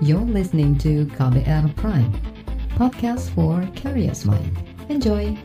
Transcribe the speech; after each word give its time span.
You're 0.00 0.24
listening 0.24 0.80
to 0.80 1.04
KBR 1.12 1.76
Prime, 1.76 2.08
podcast 2.72 3.28
for 3.36 3.60
curious 3.76 4.24
mind. 4.24 4.48
Enjoy! 4.88 5.36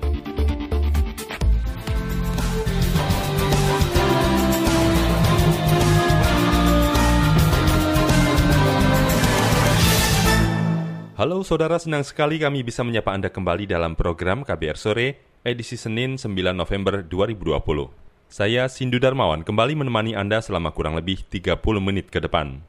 Halo 11.19 11.43
saudara, 11.43 11.75
senang 11.75 12.07
sekali 12.07 12.39
kami 12.39 12.63
bisa 12.63 12.79
menyapa 12.87 13.11
Anda 13.11 13.27
kembali 13.27 13.67
dalam 13.67 13.99
program 13.99 14.47
KBR 14.47 14.79
Sore, 14.79 15.19
edisi 15.43 15.75
Senin 15.75 16.15
9 16.15 16.31
November 16.55 17.03
2020. 17.03 17.91
Saya 18.31 18.71
Sindu 18.71 19.03
Darmawan 19.03 19.43
kembali 19.43 19.83
menemani 19.83 20.15
Anda 20.15 20.39
selama 20.39 20.71
kurang 20.71 20.95
lebih 20.95 21.27
30 21.27 21.59
menit 21.83 22.07
ke 22.07 22.23
depan. 22.23 22.63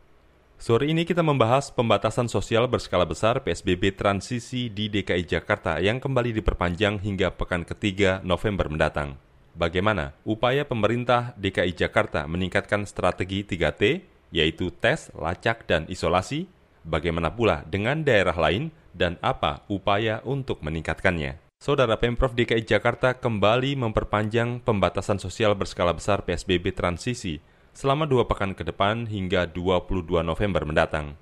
Sore 0.57 0.89
ini 0.89 1.05
kita 1.05 1.21
membahas 1.21 1.69
pembatasan 1.69 2.33
sosial 2.33 2.65
berskala 2.65 3.05
besar 3.05 3.45
PSBB 3.45 3.93
transisi 3.93 4.73
di 4.73 4.89
DKI 4.89 5.29
Jakarta 5.29 5.77
yang 5.85 6.01
kembali 6.01 6.33
diperpanjang 6.33 7.05
hingga 7.05 7.29
pekan 7.37 7.61
ketiga 7.69 8.25
November 8.25 8.73
mendatang. 8.73 9.21
Bagaimana 9.53 10.17
upaya 10.25 10.65
pemerintah 10.65 11.37
DKI 11.37 11.77
Jakarta 11.77 12.25
meningkatkan 12.25 12.89
strategi 12.89 13.45
3T, 13.45 14.01
yaitu 14.33 14.73
tes, 14.73 15.13
lacak, 15.13 15.69
dan 15.69 15.85
isolasi, 15.93 16.49
bagaimana 16.89 17.29
pula 17.29 17.61
dengan 17.69 18.01
daerah 18.01 18.35
lain, 18.35 18.73
dan 18.97 19.21
apa 19.21 19.61
upaya 19.69 20.25
untuk 20.25 20.65
meningkatkannya. 20.65 21.37
Saudara 21.61 22.01
Pemprov 22.01 22.33
DKI 22.33 22.65
Jakarta 22.65 23.13
kembali 23.13 23.77
memperpanjang 23.77 24.65
pembatasan 24.65 25.21
sosial 25.21 25.53
berskala 25.53 25.93
besar 25.93 26.25
PSBB 26.25 26.73
transisi 26.73 27.45
selama 27.77 28.09
dua 28.09 28.25
pekan 28.25 28.57
ke 28.57 28.65
depan 28.65 29.05
hingga 29.05 29.45
22 29.45 30.25
November 30.25 30.65
mendatang. 30.65 31.13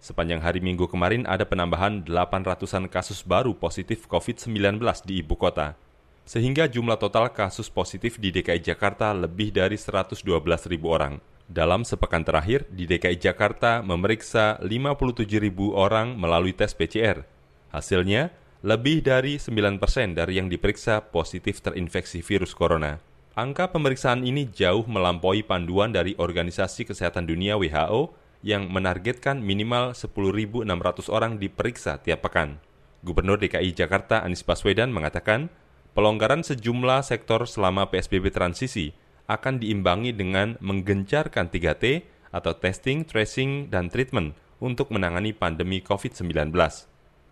Sepanjang 0.00 0.40
hari 0.40 0.64
Minggu 0.64 0.88
kemarin 0.88 1.28
ada 1.28 1.44
penambahan 1.44 2.00
800-an 2.00 2.88
kasus 2.88 3.20
baru 3.20 3.52
positif 3.52 4.08
COVID-19 4.08 4.80
di 5.04 5.20
ibu 5.20 5.36
kota. 5.36 5.76
Sehingga 6.24 6.64
jumlah 6.64 6.96
total 6.96 7.28
kasus 7.28 7.68
positif 7.68 8.16
di 8.16 8.32
DKI 8.32 8.64
Jakarta 8.64 9.12
lebih 9.12 9.52
dari 9.52 9.76
112 9.76 10.24
ribu 10.72 10.88
orang. 10.88 11.20
Dalam 11.44 11.84
sepekan 11.84 12.24
terakhir, 12.24 12.64
di 12.72 12.88
DKI 12.88 13.20
Jakarta 13.20 13.84
memeriksa 13.84 14.56
57 14.64 15.28
ribu 15.40 15.76
orang 15.76 16.16
melalui 16.16 16.56
tes 16.56 16.72
PCR. 16.72 17.24
Hasilnya, 17.72 18.32
lebih 18.64 19.04
dari 19.04 19.36
9 19.36 19.76
persen 19.76 20.16
dari 20.16 20.40
yang 20.40 20.48
diperiksa 20.48 21.12
positif 21.12 21.60
terinfeksi 21.60 22.20
virus 22.24 22.52
corona. 22.52 23.07
Angka 23.38 23.70
pemeriksaan 23.70 24.26
ini 24.26 24.50
jauh 24.50 24.82
melampaui 24.90 25.46
panduan 25.46 25.94
dari 25.94 26.18
Organisasi 26.18 26.82
Kesehatan 26.82 27.22
Dunia 27.30 27.54
WHO 27.54 28.10
yang 28.42 28.66
menargetkan 28.66 29.38
minimal 29.38 29.94
10.600 29.94 30.66
orang 31.06 31.38
diperiksa 31.38 32.02
tiap 32.02 32.26
pekan. 32.26 32.58
Gubernur 33.06 33.38
DKI 33.38 33.78
Jakarta 33.78 34.26
Anies 34.26 34.42
Baswedan 34.42 34.90
mengatakan, 34.90 35.54
pelonggaran 35.94 36.42
sejumlah 36.42 37.06
sektor 37.06 37.46
selama 37.46 37.86
PSBB 37.94 38.34
transisi 38.34 38.90
akan 39.30 39.62
diimbangi 39.62 40.18
dengan 40.18 40.58
menggencarkan 40.58 41.46
3T 41.46 42.10
atau 42.34 42.58
testing, 42.58 43.06
tracing, 43.06 43.70
dan 43.70 43.86
treatment 43.86 44.34
untuk 44.58 44.90
menangani 44.90 45.30
pandemi 45.30 45.78
COVID-19. 45.78 46.50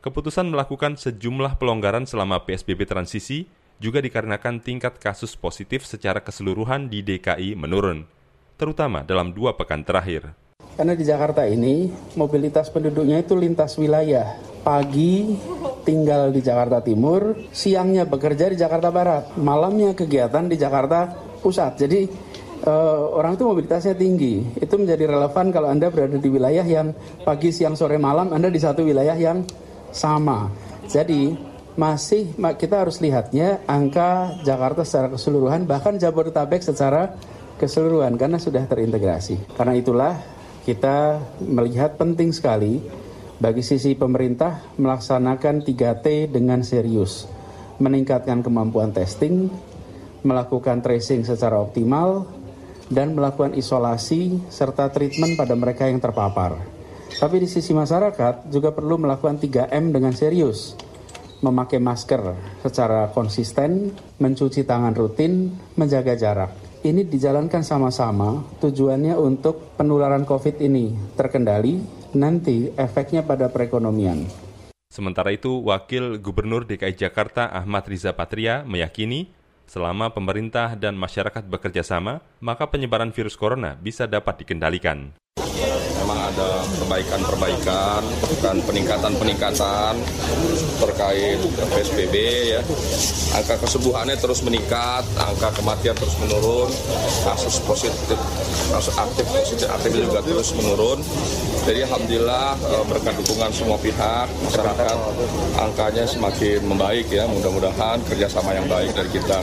Keputusan 0.07 0.55
melakukan 0.55 0.95
sejumlah 1.03 1.59
pelonggaran 1.59 2.07
selama 2.07 2.47
PSBB 2.47 2.87
transisi 2.87 3.51
juga 3.77 4.00
dikarenakan 4.00 4.64
tingkat 4.64 4.96
kasus 4.96 5.36
positif 5.36 5.84
secara 5.84 6.24
keseluruhan 6.24 6.88
di 6.88 7.05
DKI 7.05 7.56
menurun, 7.56 8.08
terutama 8.56 9.05
dalam 9.05 9.32
dua 9.36 9.56
pekan 9.56 9.84
terakhir. 9.84 10.32
Karena 10.77 10.92
di 10.92 11.05
Jakarta 11.08 11.48
ini 11.48 11.88
mobilitas 12.20 12.69
penduduknya 12.69 13.24
itu 13.24 13.32
lintas 13.32 13.80
wilayah. 13.80 14.36
Pagi 14.60 15.38
tinggal 15.86 16.34
di 16.34 16.42
Jakarta 16.42 16.82
Timur, 16.82 17.48
siangnya 17.54 18.04
bekerja 18.04 18.50
di 18.50 18.58
Jakarta 18.58 18.91
Barat, 18.91 19.38
malamnya 19.38 19.94
kegiatan 19.94 20.50
di 20.50 20.59
Jakarta 20.59 21.06
pusat. 21.41 21.78
Jadi 21.81 22.10
uh, 22.66 23.15
orang 23.15 23.38
itu 23.38 23.44
mobilitasnya 23.47 23.94
tinggi. 23.94 24.42
Itu 24.59 24.76
menjadi 24.76 25.06
relevan 25.06 25.54
kalau 25.54 25.70
Anda 25.70 25.88
berada 25.88 26.19
di 26.19 26.28
wilayah 26.28 26.66
yang 26.66 26.92
pagi, 27.22 27.54
siang, 27.54 27.78
sore, 27.78 27.97
malam, 27.97 28.34
Anda 28.34 28.50
di 28.50 28.59
satu 28.59 28.82
wilayah 28.82 29.15
yang 29.15 29.47
sama. 29.94 30.50
Jadi 30.91 31.56
masih 31.76 32.32
kita 32.56 32.82
harus 32.82 32.98
lihatnya 33.04 33.60
angka 33.69 34.41
Jakarta 34.42 34.82
secara 34.82 35.12
keseluruhan 35.12 35.69
bahkan 35.69 36.00
Jabodetabek 36.00 36.64
secara 36.64 37.12
keseluruhan 37.60 38.16
karena 38.16 38.41
sudah 38.41 38.64
terintegrasi. 38.64 39.56
Karena 39.56 39.76
itulah 39.76 40.16
kita 40.65 41.20
melihat 41.44 42.00
penting 42.00 42.32
sekali 42.32 42.81
bagi 43.36 43.60
sisi 43.60 43.92
pemerintah 43.92 44.65
melaksanakan 44.81 45.65
3T 45.65 46.32
dengan 46.32 46.65
serius, 46.65 47.28
meningkatkan 47.76 48.41
kemampuan 48.41 48.97
testing, 48.97 49.53
melakukan 50.25 50.81
tracing 50.81 51.28
secara 51.28 51.60
optimal, 51.60 52.25
dan 52.88 53.12
melakukan 53.12 53.53
isolasi 53.53 54.41
serta 54.48 54.88
treatment 54.88 55.36
pada 55.36 55.53
mereka 55.53 55.84
yang 55.84 56.00
terpapar. 56.00 56.56
Tapi 57.16 57.36
di 57.41 57.48
sisi 57.48 57.72
masyarakat 57.72 58.48
juga 58.48 58.72
perlu 58.72 59.00
melakukan 59.00 59.41
3M 59.41 59.92
dengan 59.92 60.12
serius, 60.12 60.76
memakai 61.41 61.82
masker 61.82 62.36
secara 62.62 63.10
konsisten, 63.12 63.92
mencuci 64.20 64.64
tangan 64.64 64.94
rutin, 64.97 65.52
menjaga 65.76 66.14
jarak. 66.16 66.52
Ini 66.86 67.02
dijalankan 67.08 67.66
sama-sama 67.66 68.47
tujuannya 68.62 69.19
untuk 69.19 69.74
penularan 69.74 70.22
COVID 70.22 70.62
ini 70.62 70.94
terkendali, 71.19 71.82
nanti 72.14 72.70
efeknya 72.78 73.26
pada 73.26 73.50
perekonomian. 73.50 74.28
Sementara 74.86 75.34
itu, 75.34 75.60
Wakil 75.66 76.22
Gubernur 76.22 76.64
DKI 76.64 76.94
Jakarta 76.94 77.50
Ahmad 77.50 77.84
Riza 77.91 78.14
Patria 78.14 78.62
meyakini 78.62 79.34
Selama 79.66 80.14
pemerintah 80.14 80.78
dan 80.78 80.94
masyarakat 80.94 81.42
bekerja 81.42 81.82
sama, 81.82 82.22
maka 82.38 82.70
penyebaran 82.70 83.10
virus 83.10 83.34
corona 83.34 83.74
bisa 83.74 84.06
dapat 84.06 84.47
dikendalikan 84.47 85.10
ada 86.26 86.62
perbaikan-perbaikan 86.82 88.03
dan 88.42 88.56
peningkatan-peningkatan 88.66 89.94
terkait 90.82 91.38
PSBB 91.70 92.14
ya. 92.56 92.60
Angka 93.37 93.56
kesembuhannya 93.62 94.16
terus 94.19 94.42
meningkat, 94.42 95.04
angka 95.19 95.53
kematian 95.54 95.94
terus 95.94 96.16
menurun, 96.19 96.70
kasus 97.22 97.62
positif, 97.62 98.19
kasus 98.72 98.97
aktif 98.97 99.26
positif 99.31 99.69
aktif 99.70 99.91
juga 99.94 100.20
terus 100.25 100.50
menurun. 100.56 100.98
Jadi 101.66 101.82
alhamdulillah 101.82 102.54
eh, 102.54 102.84
berkat 102.86 103.15
dukungan 103.22 103.50
semua 103.50 103.78
pihak 103.78 104.26
masyarakat 104.47 104.97
angkanya 105.59 106.04
semakin 106.06 106.60
membaik 106.62 107.06
ya. 107.10 107.26
Mudah-mudahan 107.26 108.03
kerjasama 108.06 108.54
yang 108.54 108.66
baik 108.70 108.94
dari 108.94 109.10
kita. 109.10 109.41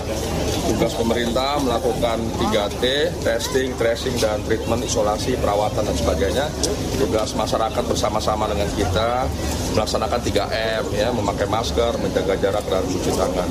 Tugas 0.63 0.96
pemerintah 0.96 1.59
melakukan 1.59 2.24
3T, 2.40 2.84
testing, 3.19 3.75
tracing, 3.75 4.16
dan 4.24 4.40
treatment, 4.47 4.79
isolasi, 4.88 5.35
perawatan, 5.35 5.84
dan 5.84 5.96
sebagainya. 6.00 6.47
Tugas 6.96 7.35
masyarakat 7.35 7.84
bersama-sama 7.84 8.47
dengan 8.47 8.72
kita 8.72 9.28
melaksanakan 9.75 10.19
3M 10.23 10.84
ya 10.96 11.12
memakai 11.12 11.52
masker 11.52 12.00
menjaga 12.00 12.40
jarak 12.40 12.66
dan 12.72 12.79
mencuci 12.88 13.12
tangan. 13.12 13.50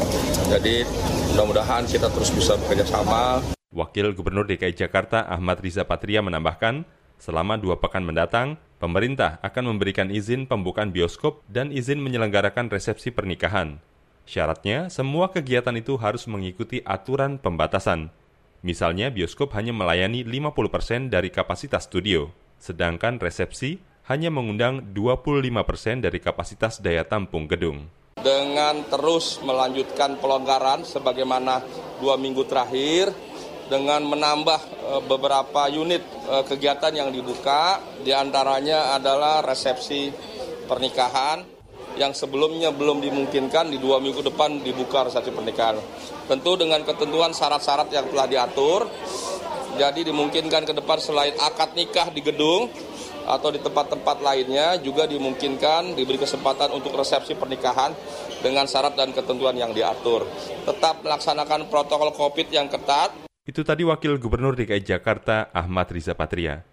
Jadi 0.57 0.89
mudah-mudahan 1.37 1.85
kita 1.85 2.09
terus 2.09 2.33
bisa 2.33 2.57
bekerja 2.57 2.89
sama. 2.89 3.45
Wakil 3.73 4.17
Gubernur 4.17 4.49
DKI 4.49 4.73
Jakarta 4.73 5.29
Ahmad 5.29 5.61
Riza 5.61 5.85
Patria 5.85 6.25
menambahkan, 6.25 6.89
selama 7.21 7.61
dua 7.61 7.77
pekan 7.77 8.09
mendatang, 8.09 8.57
pemerintah 8.81 9.37
akan 9.45 9.77
memberikan 9.77 10.09
izin 10.09 10.49
pembukaan 10.49 10.97
bioskop 10.97 11.45
dan 11.45 11.73
izin 11.77 12.01
menyelenggarakan 12.01 12.73
resepsi 12.73 13.13
pernikahan. 13.13 13.92
Syaratnya, 14.29 14.89
semua 14.89 15.31
kegiatan 15.31 15.75
itu 15.75 15.99
harus 15.99 16.25
mengikuti 16.31 16.81
aturan 16.87 17.39
pembatasan. 17.39 18.11
Misalnya, 18.63 19.11
bioskop 19.11 19.55
hanya 19.59 19.75
melayani 19.75 20.23
50% 20.23 21.11
dari 21.11 21.35
kapasitas 21.35 21.91
studio 21.91 22.31
sedangkan 22.63 23.19
resepsi 23.19 23.83
hanya 24.07 24.31
mengundang 24.31 24.95
25 24.95 25.67
persen 25.67 25.99
dari 25.99 26.23
kapasitas 26.23 26.79
daya 26.79 27.03
tampung 27.03 27.51
gedung. 27.51 27.91
Dengan 28.23 28.87
terus 28.87 29.43
melanjutkan 29.43 30.23
pelonggaran 30.23 30.87
sebagaimana 30.87 31.59
dua 31.99 32.15
minggu 32.15 32.47
terakhir, 32.47 33.11
dengan 33.67 34.07
menambah 34.07 34.61
e, 34.63 34.93
beberapa 35.11 35.67
unit 35.75 36.03
e, 36.07 36.35
kegiatan 36.47 36.95
yang 36.95 37.11
dibuka, 37.11 37.83
di 38.07 38.15
antaranya 38.15 38.95
adalah 38.95 39.43
resepsi 39.43 40.15
pernikahan, 40.71 41.43
yang 41.97 42.17
sebelumnya 42.17 42.73
belum 42.73 43.01
dimungkinkan 43.05 43.73
di 43.73 43.79
dua 43.81 44.01
minggu 44.01 44.25
depan 44.25 44.61
dibuka 44.65 45.09
resepsi 45.09 45.33
pernikahan. 45.33 45.77
Tentu 46.27 46.57
dengan 46.57 46.81
ketentuan 46.87 47.35
syarat-syarat 47.37 47.93
yang 47.93 48.07
telah 48.09 48.27
diatur, 48.31 48.89
jadi 49.77 50.01
dimungkinkan 50.05 50.69
ke 50.69 50.73
depan 50.77 50.99
selain 51.01 51.33
akad 51.41 51.73
nikah 51.77 52.13
di 52.13 52.21
gedung 52.21 52.69
atau 53.23 53.55
di 53.55 53.63
tempat-tempat 53.63 54.19
lainnya 54.19 54.77
juga 54.83 55.07
dimungkinkan 55.07 55.95
diberi 55.95 56.19
kesempatan 56.19 56.75
untuk 56.75 56.95
resepsi 56.99 57.39
pernikahan 57.39 57.95
dengan 58.43 58.67
syarat 58.67 58.99
dan 58.99 59.15
ketentuan 59.15 59.55
yang 59.55 59.71
diatur. 59.71 60.27
Tetap 60.67 61.07
melaksanakan 61.07 61.71
protokol 61.71 62.11
COVID 62.13 62.51
yang 62.51 62.67
ketat. 62.67 63.15
Itu 63.43 63.67
tadi 63.67 63.83
Wakil 63.83 64.19
Gubernur 64.23 64.55
DKI 64.55 64.83
Jakarta 64.83 65.51
Ahmad 65.51 65.91
Riza 65.91 66.15
Patria. 66.15 66.72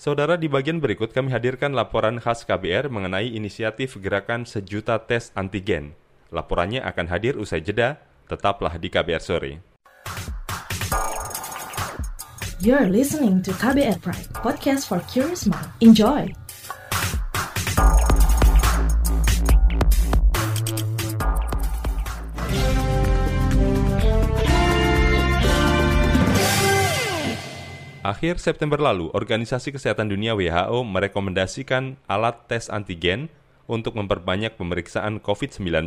Saudara, 0.00 0.40
di 0.40 0.48
bagian 0.48 0.80
berikut 0.80 1.12
kami 1.12 1.28
hadirkan 1.28 1.76
laporan 1.76 2.16
khas 2.24 2.48
KBR 2.48 2.88
mengenai 2.88 3.36
inisiatif 3.36 4.00
gerakan 4.00 4.48
sejuta 4.48 4.96
tes 4.96 5.28
antigen. 5.36 5.92
Laporannya 6.32 6.80
akan 6.80 7.04
hadir 7.12 7.36
usai 7.36 7.60
jeda, 7.60 8.00
tetaplah 8.24 8.80
di 8.80 8.88
KBR 8.88 9.20
Sore. 9.20 9.60
You're 12.64 12.88
listening 12.88 13.44
to 13.44 13.52
KBR 13.52 14.00
Pride, 14.00 14.32
podcast 14.40 14.88
for 14.88 15.04
curious 15.04 15.44
mind. 15.44 15.68
Enjoy! 15.84 16.32
Akhir 28.00 28.40
September 28.40 28.80
lalu, 28.80 29.12
Organisasi 29.12 29.76
Kesehatan 29.76 30.08
Dunia 30.08 30.32
WHO 30.32 30.88
merekomendasikan 30.88 32.00
alat 32.08 32.48
tes 32.48 32.72
antigen 32.72 33.28
untuk 33.68 33.92
memperbanyak 33.92 34.56
pemeriksaan 34.56 35.20
COVID-19. 35.20 35.84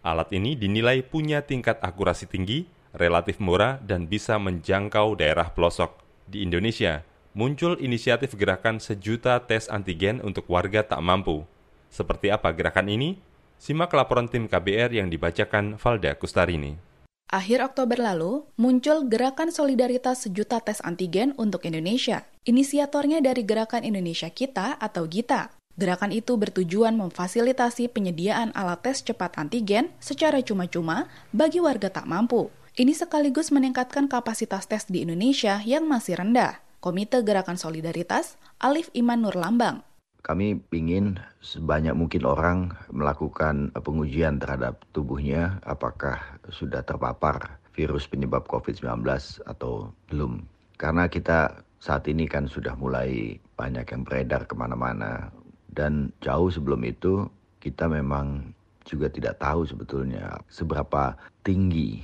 Alat 0.00 0.28
ini 0.32 0.56
dinilai 0.56 1.04
punya 1.04 1.44
tingkat 1.44 1.84
akurasi 1.84 2.24
tinggi 2.24 2.64
relatif 2.96 3.44
murah 3.44 3.76
dan 3.84 4.08
bisa 4.08 4.40
menjangkau 4.40 5.20
daerah 5.20 5.52
pelosok. 5.52 6.00
Di 6.24 6.40
Indonesia, 6.48 7.04
muncul 7.36 7.76
inisiatif 7.76 8.32
gerakan 8.32 8.80
sejuta 8.80 9.36
tes 9.44 9.68
antigen 9.68 10.24
untuk 10.24 10.48
warga 10.48 10.80
tak 10.80 11.04
mampu. 11.04 11.44
Seperti 11.92 12.32
apa 12.32 12.56
gerakan 12.56 12.88
ini? 12.88 13.20
Simak 13.60 13.92
laporan 13.92 14.32
tim 14.32 14.48
KBR 14.48 14.96
yang 14.96 15.12
dibacakan 15.12 15.76
Valda 15.76 16.16
Kustarini. 16.16 16.87
Akhir 17.28 17.60
Oktober 17.60 18.00
lalu, 18.00 18.48
muncul 18.56 19.04
Gerakan 19.04 19.52
Solidaritas 19.52 20.24
Sejuta 20.24 20.64
Tes 20.64 20.80
Antigen 20.80 21.36
untuk 21.36 21.68
Indonesia. 21.68 22.24
Inisiatornya 22.48 23.20
dari 23.20 23.44
Gerakan 23.44 23.84
Indonesia 23.84 24.32
Kita 24.32 24.80
atau 24.80 25.04
GITA. 25.04 25.52
Gerakan 25.76 26.16
itu 26.16 26.40
bertujuan 26.40 26.96
memfasilitasi 26.96 27.92
penyediaan 27.92 28.56
alat 28.56 28.80
tes 28.80 29.04
cepat 29.04 29.36
antigen 29.36 29.92
secara 30.00 30.40
cuma-cuma 30.40 31.04
bagi 31.28 31.60
warga 31.60 31.92
tak 31.92 32.08
mampu. 32.08 32.48
Ini 32.80 32.96
sekaligus 32.96 33.52
meningkatkan 33.52 34.08
kapasitas 34.08 34.64
tes 34.64 34.88
di 34.88 35.04
Indonesia 35.04 35.60
yang 35.68 35.84
masih 35.84 36.16
rendah. 36.16 36.64
Komite 36.80 37.20
Gerakan 37.20 37.60
Solidaritas, 37.60 38.40
Alif 38.56 38.88
Iman 38.96 39.20
Nur 39.20 39.36
Lambang. 39.36 39.84
Kami 40.26 40.58
ingin 40.74 41.16
sebanyak 41.40 41.94
mungkin 41.94 42.26
orang 42.26 42.58
melakukan 42.90 43.70
pengujian 43.72 44.42
terhadap 44.42 44.82
tubuhnya 44.90 45.62
apakah 45.64 46.18
sudah 46.50 46.82
terpapar 46.82 47.58
virus 47.72 48.10
penyebab 48.10 48.44
COVID-19 48.50 49.06
atau 49.46 49.94
belum. 50.10 50.42
Karena 50.74 51.06
kita 51.06 51.62
saat 51.78 52.10
ini 52.10 52.26
kan 52.26 52.50
sudah 52.50 52.74
mulai 52.74 53.38
banyak 53.54 53.86
yang 53.86 54.02
beredar 54.02 54.44
ke 54.50 54.54
mana-mana. 54.58 55.30
Dan 55.70 56.10
jauh 56.18 56.50
sebelum 56.50 56.82
itu 56.82 57.30
kita 57.62 57.86
memang 57.86 58.50
juga 58.82 59.06
tidak 59.06 59.38
tahu 59.38 59.62
sebetulnya 59.68 60.42
seberapa 60.50 61.14
tinggi 61.46 62.02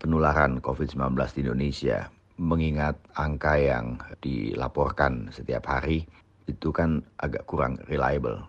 penularan 0.00 0.62
COVID-19 0.62 1.18
di 1.36 1.40
Indonesia, 1.44 2.08
mengingat 2.40 2.96
angka 3.18 3.58
yang 3.58 4.00
dilaporkan 4.24 5.28
setiap 5.34 5.68
hari, 5.68 6.08
itu 6.48 6.74
kan 6.74 7.06
agak 7.20 7.46
kurang 7.46 7.78
reliable. 7.86 8.48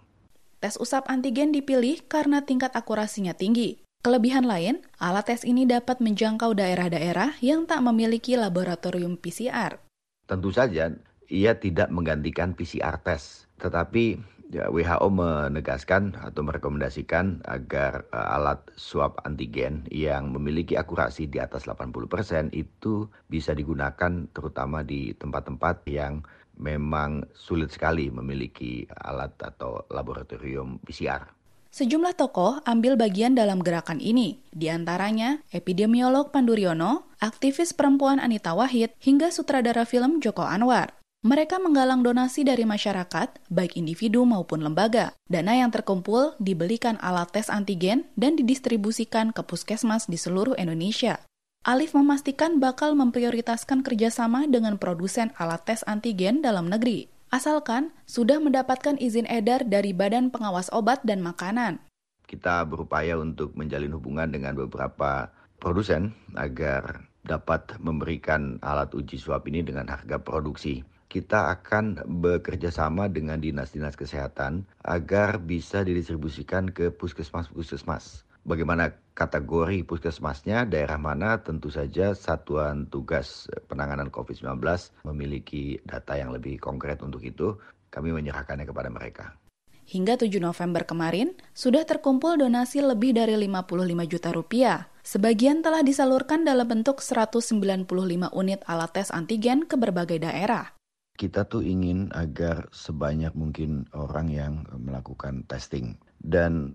Tes 0.64 0.80
usap 0.80 1.12
antigen 1.12 1.52
dipilih 1.52 2.08
karena 2.08 2.42
tingkat 2.48 2.72
akurasinya 2.72 3.36
tinggi. 3.36 3.84
Kelebihan 4.04 4.44
lain, 4.44 4.84
alat 5.00 5.32
tes 5.32 5.48
ini 5.48 5.64
dapat 5.64 6.04
menjangkau 6.04 6.56
daerah-daerah 6.56 7.40
yang 7.40 7.64
tak 7.64 7.80
memiliki 7.84 8.36
laboratorium 8.36 9.16
PCR. 9.16 9.80
Tentu 10.28 10.52
saja, 10.52 10.92
ia 11.32 11.52
tidak 11.56 11.88
menggantikan 11.88 12.52
PCR 12.52 13.00
tes, 13.00 13.48
tetapi 13.60 14.20
Ya, 14.52 14.70
WHO 14.70 15.08
menegaskan 15.10 16.20
atau 16.20 16.42
merekomendasikan 16.46 17.42
agar 17.48 18.06
uh, 18.12 18.36
alat 18.36 18.60
swab 18.76 19.18
antigen 19.24 19.88
yang 19.90 20.30
memiliki 20.36 20.78
akurasi 20.78 21.26
di 21.32 21.40
atas 21.40 21.66
80% 21.66 22.52
itu 22.52 23.08
bisa 23.32 23.56
digunakan 23.56 24.28
terutama 24.30 24.84
di 24.84 25.16
tempat-tempat 25.16 25.88
yang 25.90 26.22
memang 26.60 27.26
sulit 27.34 27.74
sekali 27.74 28.14
memiliki 28.14 28.86
alat 28.90 29.34
atau 29.42 29.90
laboratorium 29.90 30.78
PCR. 30.86 31.26
Sejumlah 31.74 32.14
tokoh 32.14 32.62
ambil 32.70 32.94
bagian 32.94 33.34
dalam 33.34 33.58
gerakan 33.58 33.98
ini, 33.98 34.38
di 34.54 34.70
antaranya 34.70 35.42
epidemiolog 35.50 36.30
Panduryono, 36.30 37.10
aktivis 37.18 37.74
perempuan 37.74 38.22
Anita 38.22 38.54
Wahid, 38.54 38.94
hingga 39.02 39.34
sutradara 39.34 39.82
film 39.82 40.22
Joko 40.22 40.46
Anwar. 40.46 41.03
Mereka 41.24 41.56
menggalang 41.56 42.04
donasi 42.04 42.44
dari 42.44 42.68
masyarakat, 42.68 43.48
baik 43.48 43.80
individu 43.80 44.28
maupun 44.28 44.60
lembaga. 44.60 45.16
Dana 45.32 45.56
yang 45.56 45.72
terkumpul 45.72 46.36
dibelikan 46.36 47.00
alat 47.00 47.32
tes 47.32 47.48
antigen 47.48 48.12
dan 48.20 48.36
didistribusikan 48.36 49.32
ke 49.32 49.40
puskesmas 49.40 50.12
di 50.12 50.20
seluruh 50.20 50.60
Indonesia. 50.60 51.24
Alif 51.64 51.96
memastikan 51.96 52.60
bakal 52.60 53.00
memprioritaskan 53.00 53.88
kerjasama 53.88 54.52
dengan 54.52 54.76
produsen 54.76 55.32
alat 55.40 55.64
tes 55.64 55.80
antigen 55.88 56.44
dalam 56.44 56.68
negeri, 56.68 57.08
asalkan 57.32 57.96
sudah 58.04 58.44
mendapatkan 58.44 59.00
izin 59.00 59.24
edar 59.32 59.64
dari 59.64 59.96
Badan 59.96 60.28
Pengawas 60.28 60.68
Obat 60.76 61.08
dan 61.08 61.24
Makanan. 61.24 61.80
Kita 62.28 62.68
berupaya 62.68 63.16
untuk 63.16 63.56
menjalin 63.56 63.96
hubungan 63.96 64.28
dengan 64.28 64.60
beberapa 64.60 65.32
produsen 65.56 66.12
agar 66.36 67.08
dapat 67.24 67.80
memberikan 67.80 68.60
alat 68.60 68.92
uji 68.92 69.16
swab 69.16 69.48
ini 69.48 69.64
dengan 69.64 69.88
harga 69.88 70.20
produksi 70.20 70.84
kita 71.14 71.54
akan 71.54 72.02
bekerja 72.26 72.74
sama 72.74 73.06
dengan 73.06 73.38
dinas-dinas 73.38 73.94
kesehatan 73.94 74.66
agar 74.82 75.38
bisa 75.38 75.86
didistribusikan 75.86 76.74
ke 76.74 76.90
puskesmas-puskesmas. 76.90 78.26
Bagaimana 78.44 78.92
kategori 79.14 79.86
puskesmasnya, 79.86 80.66
daerah 80.66 80.98
mana, 80.98 81.40
tentu 81.46 81.70
saja 81.70 82.18
satuan 82.18 82.90
tugas 82.90 83.46
penanganan 83.70 84.10
COVID-19 84.10 84.58
memiliki 85.06 85.78
data 85.86 86.18
yang 86.18 86.34
lebih 86.34 86.58
konkret 86.58 87.00
untuk 87.06 87.22
itu. 87.22 87.56
Kami 87.94 88.10
menyerahkannya 88.10 88.66
kepada 88.66 88.90
mereka. 88.90 89.38
Hingga 89.86 90.18
7 90.18 90.42
November 90.42 90.84
kemarin, 90.84 91.38
sudah 91.54 91.86
terkumpul 91.86 92.42
donasi 92.42 92.82
lebih 92.82 93.14
dari 93.14 93.38
55 93.38 94.10
juta 94.10 94.30
rupiah. 94.34 94.90
Sebagian 95.06 95.62
telah 95.62 95.86
disalurkan 95.86 96.42
dalam 96.42 96.66
bentuk 96.66 97.06
195 97.06 97.86
unit 98.34 98.60
alat 98.66 98.92
tes 98.92 99.14
antigen 99.14 99.70
ke 99.70 99.78
berbagai 99.78 100.18
daerah 100.24 100.73
kita 101.14 101.46
tuh 101.46 101.62
ingin 101.62 102.10
agar 102.18 102.68
sebanyak 102.74 103.32
mungkin 103.38 103.86
orang 103.94 104.28
yang 104.34 104.66
melakukan 104.82 105.46
testing 105.46 105.98
dan 106.24 106.74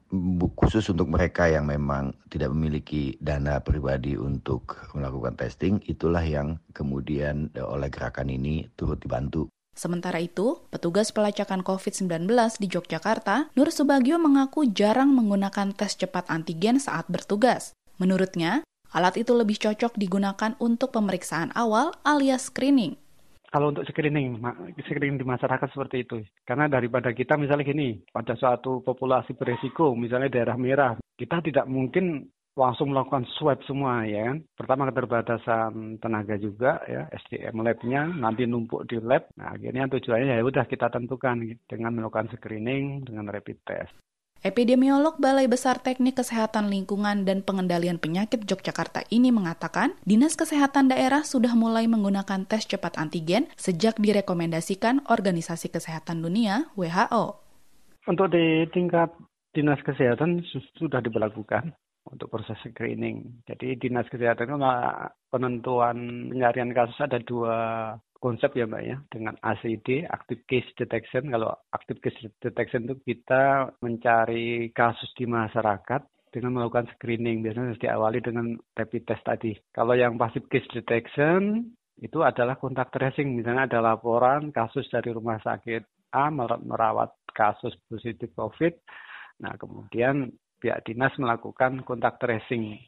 khusus 0.54 0.84
untuk 0.92 1.08
mereka 1.08 1.48
yang 1.48 1.64
memang 1.64 2.12
tidak 2.28 2.52
memiliki 2.52 3.16
dana 3.18 3.58
pribadi 3.64 4.14
untuk 4.14 4.76
melakukan 4.92 5.34
testing 5.40 5.80
itulah 5.88 6.20
yang 6.20 6.60
kemudian 6.76 7.48
oleh 7.56 7.88
gerakan 7.88 8.28
ini 8.28 8.68
turut 8.76 9.00
dibantu. 9.00 9.48
Sementara 9.72 10.18
itu, 10.18 10.58
petugas 10.74 11.14
pelacakan 11.14 11.62
COVID-19 11.62 12.28
di 12.58 12.66
Yogyakarta, 12.66 13.54
Nur 13.54 13.70
Subagio 13.70 14.18
mengaku 14.18 14.66
jarang 14.68 15.14
menggunakan 15.14 15.70
tes 15.70 15.94
cepat 15.94 16.26
antigen 16.28 16.82
saat 16.82 17.06
bertugas. 17.06 17.72
Menurutnya, 18.02 18.66
alat 18.90 19.22
itu 19.22 19.32
lebih 19.38 19.54
cocok 19.62 19.94
digunakan 19.94 20.58
untuk 20.58 20.90
pemeriksaan 20.92 21.54
awal 21.54 21.94
alias 22.02 22.50
screening 22.50 22.98
kalau 23.48 23.72
untuk 23.72 23.88
screening, 23.88 24.36
screening 24.84 25.16
di 25.16 25.24
masyarakat 25.24 25.68
seperti 25.72 26.04
itu. 26.04 26.20
Karena 26.44 26.68
daripada 26.68 27.16
kita 27.16 27.40
misalnya 27.40 27.64
gini, 27.64 27.96
pada 28.12 28.36
suatu 28.36 28.84
populasi 28.84 29.32
beresiko, 29.32 29.96
misalnya 29.96 30.28
daerah 30.28 30.56
merah, 30.60 30.92
kita 31.16 31.40
tidak 31.40 31.64
mungkin 31.64 32.28
langsung 32.58 32.90
melakukan 32.90 33.22
swab 33.38 33.62
semua 33.64 34.02
ya 34.02 34.34
kan. 34.34 34.42
Pertama 34.58 34.90
keterbatasan 34.90 36.02
tenaga 36.02 36.34
juga 36.36 36.82
ya, 36.90 37.06
SDM 37.14 37.62
lab-nya 37.62 38.02
nanti 38.18 38.44
numpuk 38.44 38.84
di 38.90 38.98
lab. 38.98 39.30
Nah, 39.38 39.54
akhirnya 39.54 39.86
tujuannya 39.86 40.34
ya 40.34 40.42
udah 40.42 40.66
kita 40.66 40.90
tentukan 40.90 41.38
dengan 41.70 41.94
melakukan 41.94 42.34
screening 42.34 43.06
dengan 43.06 43.30
rapid 43.30 43.58
test. 43.62 43.94
Epidemiolog 44.38 45.18
Balai 45.18 45.50
Besar 45.50 45.83
Teknik 45.83 46.23
Kesehatan 46.23 46.71
Lingkungan 46.71 47.26
dan 47.26 47.42
Pengendalian 47.42 47.99
Penyakit 47.99 48.47
Yogyakarta 48.47 49.02
ini 49.11 49.35
mengatakan, 49.35 49.99
Dinas 50.07 50.38
Kesehatan 50.38 50.87
daerah 50.87 51.26
sudah 51.26 51.59
mulai 51.59 51.90
menggunakan 51.90 52.47
tes 52.47 52.62
cepat 52.62 53.02
antigen 53.02 53.50
sejak 53.59 53.99
direkomendasikan 53.99 55.02
Organisasi 55.11 55.75
Kesehatan 55.75 56.23
Dunia 56.23 56.71
WHO. 56.78 57.42
Untuk 58.07 58.30
di 58.30 58.62
tingkat 58.71 59.11
Dinas 59.50 59.83
Kesehatan 59.83 60.47
sudah 60.78 61.02
diberlakukan 61.02 61.75
untuk 62.07 62.30
proses 62.30 62.62
screening. 62.62 63.42
Jadi 63.42 63.75
Dinas 63.75 64.07
Kesehatan 64.07 64.54
itu 64.54 64.59
penentuan 65.35 66.30
penyarian 66.30 66.71
kasus 66.71 66.95
ada 67.02 67.18
dua 67.26 67.57
konsep 68.18 68.50
ya 68.58 68.66
Mbak 68.66 68.82
ya 68.82 68.96
dengan 69.10 69.34
ACD 69.40 70.04
active 70.06 70.42
case 70.50 70.70
detection 70.75 71.30
kalau 71.30 71.54
active 71.70 72.02
case 72.02 72.18
detection 72.42 72.90
itu 72.90 72.96
kita 73.14 73.72
mencari 73.82 74.75
kasus 74.75 75.10
di 75.14 75.26
masyarakat 75.26 76.02
dengan 76.34 76.58
melakukan 76.58 76.90
screening 76.98 77.40
biasanya 77.40 77.72
harus 77.72 77.82
diawali 77.82 78.18
dengan 78.20 78.46
rapid 78.76 79.02
test 79.06 79.25
tadi 79.25 79.54
kalau 79.70 79.94
yang 79.94 80.18
passive 80.18 80.50
case 80.50 80.66
detection 80.75 81.72
itu 81.98 82.22
adalah 82.22 82.56
kontak 82.58 82.94
tracing. 82.94 83.34
Misalnya 83.34 83.66
ada 83.66 83.78
laporan 83.82 84.54
kasus 84.54 84.87
dari 84.90 85.10
rumah 85.10 85.38
sakit 85.42 86.14
A 86.14 86.32
merawat 86.32 87.12
kasus 87.37 87.76
positif 87.84 88.32
COVID. 88.32 88.72
Nah, 89.44 89.54
kemudian 89.60 90.32
pihak 90.58 90.88
dinas 90.88 91.12
melakukan 91.20 91.84
kontak 91.84 92.16
tracing. 92.16 92.80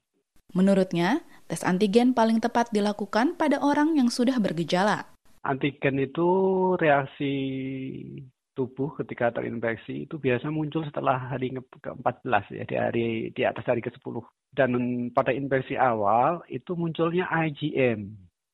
Menurutnya, 0.51 1.23
tes 1.47 1.63
antigen 1.63 2.11
paling 2.11 2.43
tepat 2.43 2.75
dilakukan 2.75 3.39
pada 3.39 3.63
orang 3.63 3.95
yang 3.95 4.11
sudah 4.11 4.35
bergejala. 4.43 5.07
Antigen 5.41 5.97
itu 6.01 6.29
reaksi 6.77 7.33
tubuh 8.53 8.93
ketika 9.01 9.33
terinfeksi 9.33 10.05
itu 10.05 10.21
biasa 10.21 10.53
muncul 10.53 10.85
setelah 10.85 11.33
hari 11.33 11.49
ke-14 11.55 12.45
ya 12.53 12.65
di 12.69 12.77
hari 12.77 13.07
di 13.33 13.43
atas 13.49 13.65
hari 13.65 13.81
ke-10. 13.81 14.21
Dan 14.53 14.71
pada 15.17 15.33
infeksi 15.33 15.81
awal 15.81 16.45
itu 16.51 16.77
munculnya 16.77 17.31
IgM, 17.31 18.11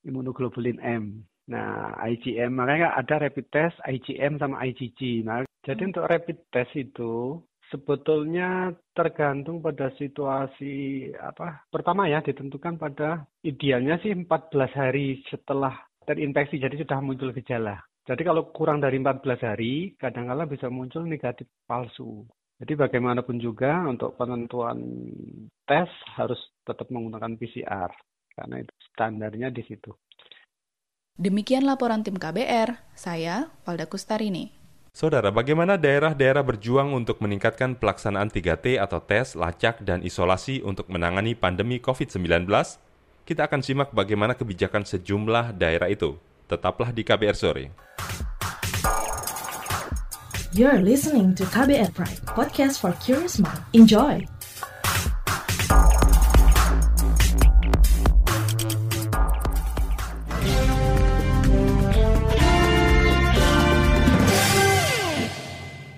imunoglobulin 0.07 0.79
M. 0.79 1.27
Nah, 1.51 1.95
IgM 2.07 2.55
makanya 2.55 2.95
ada 2.95 3.23
rapid 3.23 3.47
test 3.51 3.77
IgM 3.83 4.39
sama 4.39 4.63
IgG. 4.63 5.27
Nah, 5.27 5.43
jadi 5.67 5.83
untuk 5.83 6.07
rapid 6.07 6.39
test 6.55 6.71
itu 6.79 7.43
sebetulnya 7.71 8.71
tergantung 8.95 9.59
pada 9.59 9.91
situasi 9.99 11.11
apa 11.19 11.67
pertama 11.67 12.07
ya 12.07 12.23
ditentukan 12.23 12.79
pada 12.79 13.27
idealnya 13.43 13.99
sih 13.99 14.15
14 14.15 14.55
hari 14.71 15.19
setelah 15.27 15.75
terinfeksi 16.07 16.63
jadi 16.63 16.79
sudah 16.79 17.03
muncul 17.03 17.35
gejala. 17.35 17.83
Jadi 18.07 18.23
kalau 18.23 18.55
kurang 18.55 18.79
dari 18.79 19.03
14 19.03 19.27
hari 19.43 19.99
kadang-kala 19.99 20.47
bisa 20.47 20.71
muncul 20.71 21.03
negatif 21.03 21.51
palsu. 21.67 22.23
Jadi 22.57 22.73
bagaimanapun 22.79 23.37
juga 23.37 23.85
untuk 23.85 24.17
penentuan 24.17 24.79
tes 25.69 25.91
harus 26.17 26.39
tetap 26.65 26.89
menggunakan 26.89 27.37
PCR 27.37 27.91
karena 28.33 28.63
itu 28.63 28.73
standarnya 28.95 29.51
di 29.51 29.67
situ. 29.67 29.93
Demikian 31.17 31.65
laporan 31.65 32.05
tim 32.05 32.17
KBR, 32.21 32.93
saya 32.93 33.49
Valda 33.65 33.89
Kustarini. 33.89 34.53
Saudara, 34.97 35.29
bagaimana 35.29 35.77
daerah-daerah 35.77 36.41
berjuang 36.41 36.97
untuk 36.97 37.21
meningkatkan 37.21 37.77
pelaksanaan 37.77 38.33
3T 38.33 38.81
atau 38.81 39.01
tes, 39.05 39.37
lacak, 39.37 39.85
dan 39.85 40.01
isolasi 40.01 40.65
untuk 40.65 40.89
menangani 40.89 41.37
pandemi 41.37 41.77
COVID-19? 41.77 42.49
Kita 43.27 43.51
akan 43.51 43.59
simak 43.59 43.91
bagaimana 43.91 44.39
kebijakan 44.39 44.87
sejumlah 44.87 45.59
daerah 45.59 45.91
itu. 45.91 46.15
Tetaplah 46.47 46.95
di 46.95 47.03
KBR 47.03 47.35
Sore. 47.35 47.75
You're 50.55 50.79
listening 50.79 51.35
to 51.35 51.43
KBR 51.51 51.91
Pride, 51.91 52.23
podcast 52.23 52.79
for 52.79 52.95
curious 53.03 53.43
mind. 53.43 53.59
Enjoy! 53.75 54.23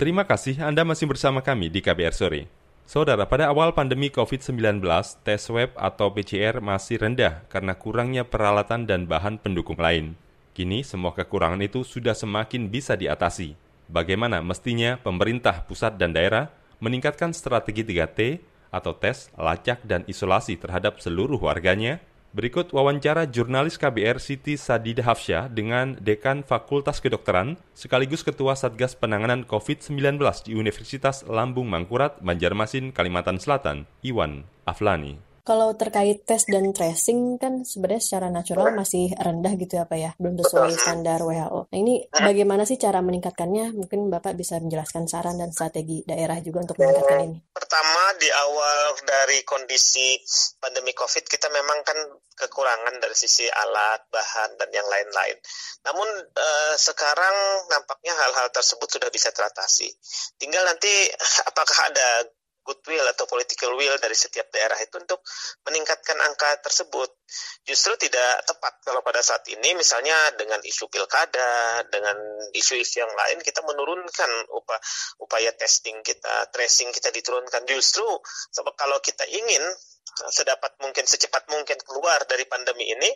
Terima 0.01 0.25
kasih 0.25 0.57
Anda 0.65 0.81
masih 0.81 1.05
bersama 1.05 1.45
kami 1.45 1.69
di 1.69 1.85
KBR 1.85 2.17
Sore. 2.17 2.58
Saudara, 2.89 3.29
pada 3.29 3.53
awal 3.53 3.77
pandemi 3.77 4.09
COVID-19, 4.09 4.81
tes 5.21 5.37
swab 5.45 5.77
atau 5.77 6.09
PCR 6.09 6.65
masih 6.65 6.97
rendah 6.97 7.45
karena 7.53 7.77
kurangnya 7.77 8.25
peralatan 8.25 8.89
dan 8.89 9.05
bahan 9.05 9.37
pendukung 9.37 9.77
lain. 9.77 10.17
Kini, 10.57 10.81
semua 10.81 11.13
kekurangan 11.13 11.61
itu 11.61 11.85
sudah 11.85 12.17
semakin 12.17 12.73
bisa 12.73 12.97
diatasi. 12.97 13.61
Bagaimana 13.93 14.41
mestinya 14.41 14.97
pemerintah 14.97 15.69
pusat 15.69 16.01
dan 16.01 16.17
daerah 16.17 16.49
meningkatkan 16.81 17.37
strategi 17.37 17.85
3T 17.85 18.41
atau 18.73 18.97
tes, 18.97 19.29
lacak, 19.37 19.85
dan 19.85 20.09
isolasi 20.09 20.57
terhadap 20.57 20.97
seluruh 20.97 21.37
warganya 21.45 22.01
Berikut 22.29 22.77
wawancara 22.77 23.25
jurnalis 23.25 23.81
KBR 23.81 24.21
Siti 24.21 24.61
Sadida 24.61 25.01
Hafsyah 25.01 25.49
dengan 25.49 25.97
Dekan 25.97 26.45
Fakultas 26.45 27.01
Kedokteran 27.01 27.57
sekaligus 27.73 28.21
Ketua 28.21 28.53
Satgas 28.53 28.93
Penanganan 28.93 29.49
COVID-19 29.49 30.21
di 30.45 30.53
Universitas 30.53 31.25
Lambung 31.25 31.73
Mangkurat, 31.73 32.21
Banjarmasin, 32.21 32.93
Kalimantan 32.93 33.41
Selatan, 33.41 33.89
Iwan 34.05 34.45
Aflani. 34.69 35.28
Kalau 35.49 35.73
terkait 35.81 36.29
tes 36.29 36.45
dan 36.45 36.77
tracing 36.77 37.41
kan 37.41 37.65
sebenarnya 37.65 38.05
secara 38.05 38.29
natural 38.29 38.77
masih 38.77 39.17
rendah 39.17 39.57
gitu 39.57 39.81
ya 39.81 39.89
Pak 39.89 39.97
ya, 39.97 40.13
belum 40.21 40.45
sesuai 40.45 40.77
standar 40.77 41.25
WHO. 41.25 41.73
Nah 41.73 41.79
ini 41.81 42.05
bagaimana 42.13 42.69
sih 42.69 42.77
cara 42.77 43.01
meningkatkannya? 43.01 43.73
Mungkin 43.73 44.13
Bapak 44.13 44.37
bisa 44.37 44.61
menjelaskan 44.61 45.09
saran 45.09 45.41
dan 45.41 45.49
strategi 45.49 46.05
daerah 46.05 46.37
juga 46.45 46.69
untuk 46.69 46.77
meningkatkan 46.77 47.33
ini. 47.33 47.39
Pertama 47.49 48.13
di 48.21 48.29
awal 48.29 49.01
dari 49.09 49.41
kondisi 49.49 50.21
pandemi 50.61 50.93
COVID 50.93 51.25
kita 51.25 51.49
memang 51.49 51.81
kan 51.81 51.97
kekurangan 52.37 53.01
dari 53.01 53.17
sisi 53.17 53.49
alat, 53.49 54.05
bahan 54.13 54.53
dan 54.61 54.69
yang 54.69 54.85
lain-lain. 54.85 55.37
Namun 55.89 56.09
eh, 56.29 56.75
sekarang 56.77 57.65
nampaknya 57.73 58.13
hal-hal 58.13 58.53
tersebut 58.53 59.01
sudah 59.01 59.09
bisa 59.09 59.33
teratasi. 59.33 59.89
Tinggal 60.37 60.69
nanti 60.69 60.93
apakah 61.51 61.89
ada 61.89 62.37
goodwill 62.69 63.07
atau 63.09 63.25
political 63.25 63.73
will 63.81 63.97
dari 63.97 64.13
setiap 64.13 64.53
daerah 64.53 64.77
itu 64.85 65.01
untuk 65.01 65.25
meningkatkan 65.65 66.21
angka 66.21 66.61
tersebut. 66.61 67.09
Justru 67.65 67.97
tidak 67.97 68.45
tepat 68.45 68.85
kalau 68.85 69.01
pada 69.01 69.25
saat 69.25 69.49
ini 69.49 69.73
misalnya 69.73 70.37
dengan 70.37 70.61
isu 70.61 70.93
pilkada, 70.93 71.81
dengan 71.89 72.17
isu-isu 72.53 73.01
yang 73.01 73.13
lain 73.17 73.41
kita 73.41 73.65
menurunkan 73.65 74.31
upaya, 74.53 74.81
upaya 75.25 75.51
testing 75.57 76.05
kita, 76.05 76.53
tracing 76.53 76.93
kita 76.93 77.09
diturunkan. 77.09 77.65
Justru 77.65 78.05
sebab 78.53 78.77
kalau 78.77 79.01
kita 79.01 79.25
ingin 79.33 79.65
sedapat 80.29 80.77
mungkin 80.83 81.05
secepat 81.09 81.49
mungkin 81.49 81.79
keluar 81.85 82.21
dari 82.29 82.45
pandemi 82.45 82.85
ini, 82.91 83.11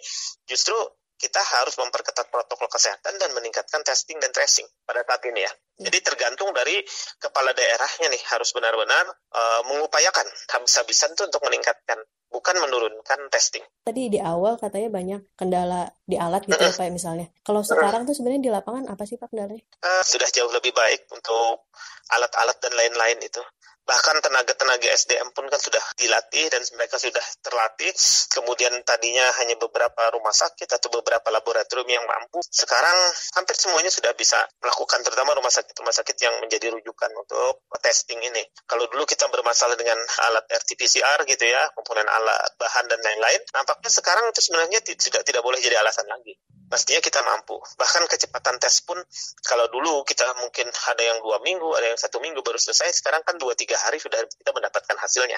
justru 0.49 0.77
kita 1.23 1.39
harus 1.39 1.79
memperketat 1.79 2.27
protokol 2.35 2.67
kesehatan 2.67 3.15
dan 3.15 3.31
meningkatkan 3.31 3.87
testing 3.87 4.19
dan 4.19 4.35
tracing 4.35 4.67
pada 4.83 5.07
saat 5.07 5.23
ini 5.31 5.47
ya. 5.47 5.53
Jadi 5.87 5.99
tergantung 6.03 6.51
dari 6.51 6.83
kepala 7.23 7.55
daerahnya 7.55 8.11
nih 8.11 8.23
harus 8.35 8.51
benar-benar 8.51 9.07
uh, 9.31 9.63
mengupayakan 9.71 10.27
habis-habisan 10.51 11.15
tuh 11.15 11.31
untuk 11.31 11.47
meningkatkan 11.47 12.03
bukan 12.33 12.59
menurunkan 12.59 13.31
testing. 13.31 13.63
Tadi 13.87 14.09
di 14.09 14.19
awal 14.19 14.59
katanya 14.59 14.91
banyak 14.91 15.21
kendala 15.39 15.95
di 16.03 16.19
alat 16.19 16.43
gitu 16.49 16.59
ya 16.59 16.75
Pak 16.75 16.91
misalnya. 16.91 17.31
Kalau 17.47 17.63
sekarang 17.63 18.03
tuh 18.03 18.19
sebenarnya 18.19 18.43
di 18.43 18.51
lapangan 18.51 18.91
apa 18.91 19.05
sih 19.07 19.21
Pak 19.21 19.31
kendalanya? 19.31 19.63
Uh, 19.85 20.03
sudah 20.03 20.27
jauh 20.33 20.51
lebih 20.51 20.75
baik 20.75 21.07
untuk 21.13 21.71
alat-alat 22.15 22.59
dan 22.61 22.73
lain-lain 22.77 23.19
itu 23.25 23.43
bahkan 23.83 24.15
tenaga-tenaga 24.23 24.95
SDM 24.95 25.35
pun 25.35 25.43
kan 25.51 25.59
sudah 25.59 25.83
dilatih 25.99 26.47
dan 26.51 26.63
mereka 26.79 26.97
sudah 26.99 27.23
terlatih. 27.43 27.91
Kemudian 28.31 28.73
tadinya 28.87 29.27
hanya 29.43 29.59
beberapa 29.59 30.03
rumah 30.15 30.33
sakit 30.33 30.71
atau 30.71 30.89
beberapa 30.89 31.29
laboratorium 31.35 31.91
yang 31.91 32.05
mampu. 32.07 32.41
Sekarang 32.47 32.95
hampir 33.35 33.59
semuanya 33.59 33.91
sudah 33.91 34.15
bisa 34.15 34.39
melakukan, 34.63 35.03
terutama 35.03 35.35
rumah 35.35 35.51
sakit-rumah 35.51 35.93
sakit 35.93 36.17
yang 36.23 36.35
menjadi 36.41 36.71
rujukan 36.73 37.11
untuk 37.19 37.67
testing 37.83 38.23
ini. 38.23 38.43
Kalau 38.65 38.87
dulu 38.87 39.03
kita 39.03 39.27
bermasalah 39.27 39.75
dengan 39.75 39.99
alat 40.31 40.47
RT-PCR 40.47 41.27
gitu 41.27 41.45
ya, 41.45 41.63
komponen 41.75 42.07
alat, 42.07 42.55
bahan 42.57 42.87
dan 42.87 43.03
lain-lain, 43.03 43.43
nampaknya 43.51 43.91
sekarang 43.91 44.25
itu 44.31 44.41
sebenarnya 44.41 44.79
tidak 44.87 45.27
tidak 45.27 45.43
boleh 45.43 45.59
jadi 45.59 45.83
alasan 45.83 46.07
lagi 46.07 46.39
pastinya 46.73 47.05
kita 47.05 47.21
mampu. 47.21 47.61
Bahkan 47.77 48.09
kecepatan 48.09 48.57
tes 48.57 48.81
pun 48.81 48.97
kalau 49.45 49.69
dulu 49.69 50.09
kita 50.09 50.25
mungkin 50.41 50.73
ada 50.89 51.03
yang 51.05 51.21
dua 51.21 51.37
minggu, 51.45 51.69
ada 51.77 51.93
yang 51.93 52.01
satu 52.01 52.17
minggu 52.25 52.41
baru 52.41 52.57
selesai, 52.57 52.97
sekarang 52.97 53.21
kan 53.29 53.37
dua 53.37 53.53
tiga 53.53 53.77
hari 53.77 54.01
sudah 54.01 54.25
kita 54.25 54.57
mendapatkan 54.57 54.97
hasilnya. 54.97 55.37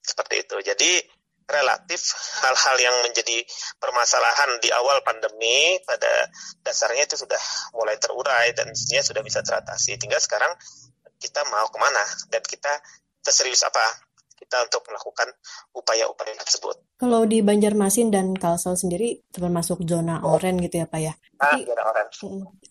Seperti 0.00 0.48
itu. 0.48 0.56
Jadi 0.64 1.04
relatif 1.44 2.00
hal-hal 2.40 2.76
yang 2.80 2.96
menjadi 3.04 3.44
permasalahan 3.76 4.56
di 4.64 4.72
awal 4.72 5.04
pandemi 5.04 5.76
pada 5.84 6.32
dasarnya 6.64 7.04
itu 7.04 7.20
sudah 7.20 7.40
mulai 7.76 8.00
terurai 8.00 8.56
dan 8.56 8.72
sudah 8.72 9.20
bisa 9.20 9.44
teratasi. 9.44 10.00
Tinggal 10.00 10.24
sekarang 10.24 10.56
kita 11.20 11.44
mau 11.52 11.68
ke 11.68 11.76
mana 11.76 12.04
dan 12.32 12.40
kita 12.40 12.72
seserius 13.20 13.64
apa 13.64 13.84
kita 14.34 14.66
untuk 14.66 14.82
melakukan 14.90 15.28
upaya-upaya 15.72 16.34
tersebut. 16.42 16.76
Kalau 16.98 17.24
di 17.24 17.40
Banjarmasin 17.40 18.10
dan 18.12 18.34
Kalsel 18.34 18.78
sendiri 18.78 19.22
termasuk 19.30 19.82
zona 19.88 20.20
oh. 20.22 20.36
oranye 20.36 20.66
gitu 20.68 20.82
ya 20.82 20.86
Pak 20.86 21.00
ya? 21.00 21.14
Ah, 21.40 21.58
zona 21.58 21.82
oranye. 21.86 22.12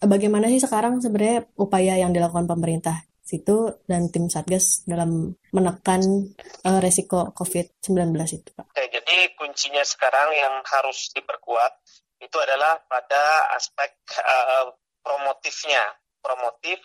Bagaimana 0.03 0.47
sih 0.51 0.61
sekarang 0.61 0.99
sebenarnya 1.03 1.47
upaya 1.57 1.99
yang 1.99 2.11
dilakukan 2.11 2.47
pemerintah 2.47 3.03
situ 3.23 3.79
dan 3.87 4.11
tim 4.11 4.27
Satgas 4.27 4.83
dalam 4.83 5.33
menekan 5.55 6.03
uh, 6.67 6.79
resiko 6.83 7.31
COVID-19 7.31 8.13
itu 8.27 8.49
Pak? 8.51 8.67
Oke, 8.69 8.83
jadi 8.91 9.31
kuncinya 9.39 9.81
sekarang 9.81 10.35
yang 10.35 10.59
harus 10.67 11.09
diperkuat 11.15 11.73
itu 12.19 12.37
adalah 12.39 12.83
pada 12.85 13.51
aspek 13.55 13.95
uh, 14.19 14.75
promotifnya, 15.01 15.95
promotif 16.19 16.79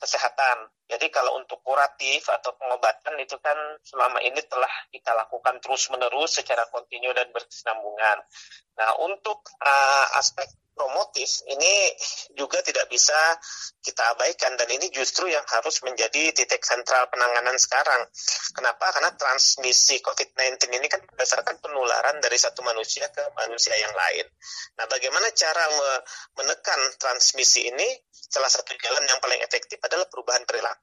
kesehatan. 0.00 0.68
Jadi 0.90 1.06
kalau 1.14 1.38
untuk 1.38 1.62
kuratif 1.62 2.26
atau 2.26 2.50
pengobatan 2.58 3.14
itu 3.22 3.38
kan 3.38 3.54
selama 3.86 4.18
ini 4.26 4.42
telah 4.50 4.70
kita 4.90 5.14
lakukan 5.14 5.62
terus-menerus 5.62 6.42
secara 6.42 6.66
kontinu 6.74 7.14
dan 7.14 7.30
berkesinambungan. 7.30 8.18
Nah, 8.74 8.90
untuk 9.06 9.46
uh, 9.62 10.06
aspek 10.18 10.50
promotif 10.80 11.44
ini 11.44 11.92
juga 12.32 12.64
tidak 12.64 12.88
bisa 12.88 13.36
kita 13.84 14.16
abaikan 14.16 14.56
dan 14.56 14.64
ini 14.72 14.88
justru 14.88 15.28
yang 15.28 15.44
harus 15.44 15.84
menjadi 15.84 16.32
titik 16.32 16.64
sentral 16.64 17.04
penanganan 17.12 17.52
sekarang. 17.60 18.08
Kenapa? 18.56 18.88
Karena 18.96 19.12
transmisi 19.12 20.00
COVID-19 20.00 20.72
ini 20.72 20.88
kan 20.88 21.04
berdasarkan 21.04 21.60
penularan 21.60 22.16
dari 22.24 22.40
satu 22.40 22.64
manusia 22.64 23.04
ke 23.12 23.20
manusia 23.36 23.76
yang 23.76 23.92
lain. 23.92 24.24
Nah, 24.80 24.88
bagaimana 24.88 25.28
cara 25.36 25.68
menekan 26.40 26.80
transmisi 26.96 27.68
ini? 27.68 27.88
Salah 28.08 28.48
satu 28.48 28.72
jalan 28.80 29.04
yang 29.04 29.20
paling 29.20 29.44
efektif 29.44 29.76
adalah 29.84 30.08
perubahan 30.08 30.48
perilaku. 30.48 30.79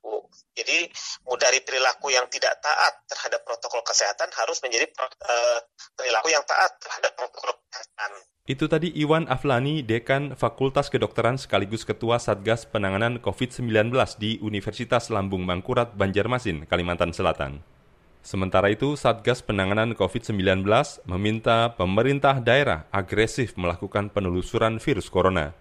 Jadi, 0.58 0.90
dari 1.38 1.60
perilaku 1.62 2.10
yang 2.10 2.26
tidak 2.34 2.58
taat 2.60 2.94
terhadap 3.08 3.46
protokol 3.46 3.82
kesehatan 3.86 4.30
harus 4.34 4.58
menjadi 4.66 4.90
uh, 5.00 5.60
perilaku 5.94 6.34
yang 6.34 6.44
taat 6.44 6.76
terhadap 6.82 7.14
protokol 7.14 7.54
kesehatan. 7.70 8.12
Itu 8.48 8.72
tadi 8.72 8.90
Iwan 8.96 9.28
Aflani, 9.28 9.84
Dekan 9.84 10.40
Fakultas 10.40 10.88
Kedokteran 10.88 11.36
sekaligus 11.36 11.84
Ketua 11.84 12.16
Satgas 12.16 12.64
Penanganan 12.64 13.20
COVID-19 13.20 13.92
di 14.18 14.40
Universitas 14.40 15.12
Lambung 15.12 15.44
Mangkurat, 15.44 15.92
Banjarmasin, 15.92 16.64
Kalimantan 16.64 17.12
Selatan. 17.12 17.60
Sementara 18.24 18.72
itu, 18.72 18.96
Satgas 18.96 19.44
Penanganan 19.44 19.96
COVID-19 20.00 20.64
meminta 21.08 21.76
pemerintah 21.76 22.40
daerah 22.40 22.88
agresif 22.92 23.56
melakukan 23.60 24.16
penelusuran 24.16 24.80
virus 24.80 25.12
corona. 25.12 25.52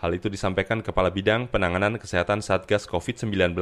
Hal 0.00 0.16
itu 0.16 0.32
disampaikan 0.32 0.80
Kepala 0.80 1.12
Bidang 1.12 1.44
Penanganan 1.52 2.00
Kesehatan 2.00 2.40
Satgas 2.40 2.88
COVID-19, 2.88 3.52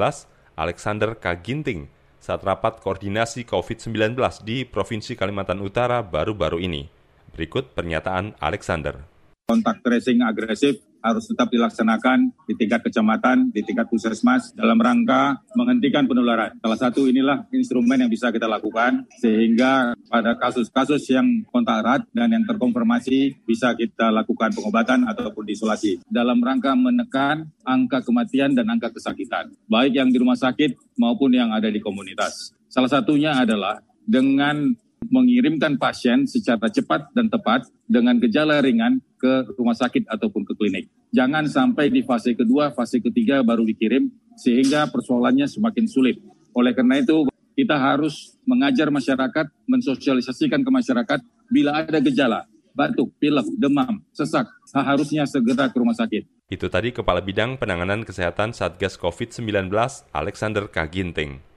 Alexander 0.54 1.18
K. 1.18 1.34
Ginting, 1.34 1.90
saat 2.22 2.46
rapat 2.46 2.78
koordinasi 2.78 3.42
COVID-19 3.42 4.14
di 4.46 4.62
Provinsi 4.62 5.18
Kalimantan 5.18 5.58
Utara 5.58 5.98
baru-baru 5.98 6.62
ini. 6.62 6.86
Berikut 7.34 7.74
pernyataan 7.74 8.38
Alexander. 8.38 9.02
Kontak 9.50 9.82
tracing 9.82 10.22
agresif 10.22 10.78
harus 11.02 11.24
tetap 11.28 11.48
dilaksanakan 11.50 12.32
di 12.46 12.54
tingkat 12.58 12.84
kecamatan, 12.84 13.50
di 13.54 13.62
tingkat 13.62 13.86
puskesmas 13.88 14.52
dalam 14.54 14.78
rangka 14.78 15.40
menghentikan 15.54 16.04
penularan. 16.06 16.56
Salah 16.58 16.78
satu 16.78 17.06
inilah 17.06 17.46
instrumen 17.54 18.00
yang 18.00 18.10
bisa 18.10 18.30
kita 18.34 18.46
lakukan 18.46 19.06
sehingga 19.18 19.94
pada 20.08 20.34
kasus-kasus 20.36 21.02
yang 21.10 21.26
kontak 21.50 21.84
erat 21.84 22.02
dan 22.10 22.32
yang 22.32 22.44
terkonfirmasi 22.48 23.44
bisa 23.46 23.74
kita 23.78 24.10
lakukan 24.10 24.50
pengobatan 24.54 25.06
ataupun 25.06 25.46
diisolasi 25.46 26.02
dalam 26.08 26.42
rangka 26.42 26.74
menekan 26.74 27.48
angka 27.62 28.02
kematian 28.02 28.56
dan 28.56 28.66
angka 28.68 28.90
kesakitan, 28.90 29.52
baik 29.68 30.00
yang 30.00 30.08
di 30.08 30.18
rumah 30.18 30.38
sakit 30.38 30.98
maupun 30.98 31.36
yang 31.36 31.52
ada 31.52 31.68
di 31.68 31.78
komunitas. 31.78 32.56
Salah 32.68 32.88
satunya 32.90 33.32
adalah 33.32 33.80
dengan 34.08 34.72
mengirimkan 35.06 35.78
pasien 35.78 36.26
secara 36.26 36.66
cepat 36.66 37.14
dan 37.14 37.30
tepat 37.30 37.70
dengan 37.86 38.18
gejala 38.18 38.58
ringan 38.58 38.98
ke 39.18 39.46
rumah 39.54 39.74
sakit 39.74 40.10
ataupun 40.10 40.42
ke 40.42 40.52
klinik. 40.58 40.90
Jangan 41.14 41.46
sampai 41.46 41.88
di 41.88 42.02
fase 42.02 42.34
kedua, 42.34 42.74
fase 42.74 42.98
ketiga 42.98 43.40
baru 43.46 43.62
dikirim 43.62 44.10
sehingga 44.34 44.90
persoalannya 44.90 45.46
semakin 45.46 45.86
sulit. 45.86 46.18
Oleh 46.54 46.74
karena 46.74 47.02
itu, 47.02 47.26
kita 47.58 47.74
harus 47.74 48.38
mengajar 48.46 48.86
masyarakat, 48.90 49.50
mensosialisasikan 49.66 50.62
ke 50.62 50.70
masyarakat 50.70 51.18
bila 51.50 51.82
ada 51.82 51.98
gejala, 51.98 52.46
batuk, 52.70 53.10
pilek, 53.18 53.50
demam, 53.58 53.98
sesak, 54.14 54.46
seharusnya 54.62 55.26
segera 55.26 55.66
ke 55.66 55.76
rumah 55.78 55.96
sakit. 55.98 56.22
Itu 56.48 56.70
tadi 56.70 56.94
Kepala 56.94 57.20
Bidang 57.20 57.58
Penanganan 57.58 58.06
Kesehatan 58.06 58.54
Satgas 58.54 58.96
COVID-19 58.96 59.68
Alexander 60.14 60.70
Kaginting. 60.70 61.47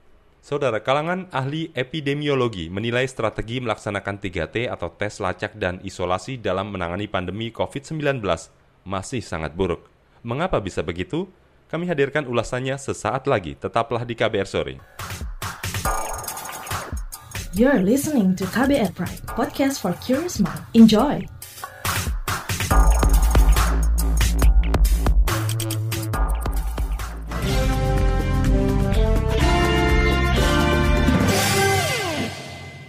Saudara 0.42 0.82
kalangan 0.82 1.30
ahli 1.30 1.70
epidemiologi 1.70 2.66
menilai 2.66 3.06
strategi 3.06 3.62
melaksanakan 3.62 4.18
3T 4.18 4.66
atau 4.66 4.90
tes 4.90 5.22
lacak 5.22 5.54
dan 5.54 5.78
isolasi 5.86 6.34
dalam 6.34 6.74
menangani 6.74 7.06
pandemi 7.06 7.54
COVID-19 7.54 8.18
masih 8.82 9.22
sangat 9.22 9.54
buruk. 9.54 9.86
Mengapa 10.26 10.58
bisa 10.58 10.82
begitu? 10.82 11.30
Kami 11.70 11.86
hadirkan 11.86 12.26
ulasannya 12.26 12.74
sesaat 12.74 13.30
lagi. 13.30 13.54
Tetaplah 13.54 14.02
di 14.02 14.18
KBR 14.18 14.48
Sore. 14.50 14.82
You're 17.54 17.78
listening 17.78 18.34
to 18.34 18.42
KBR 18.50 18.98
Pride, 18.98 19.22
podcast 19.30 19.78
for 19.78 19.94
curious 20.02 20.42
mind. 20.42 20.66
Enjoy! 20.74 21.22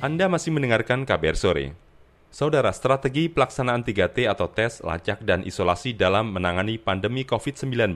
Anda 0.03 0.27
masih 0.27 0.51
mendengarkan 0.51 1.07
KBR 1.07 1.39
Sore. 1.39 1.79
Saudara, 2.27 2.75
strategi 2.75 3.31
pelaksanaan 3.31 3.87
3T 3.87 4.27
atau 4.27 4.51
tes, 4.51 4.83
lacak, 4.83 5.23
dan 5.23 5.47
isolasi 5.47 5.95
dalam 5.95 6.27
menangani 6.27 6.75
pandemi 6.75 7.23
COVID-19 7.23 7.95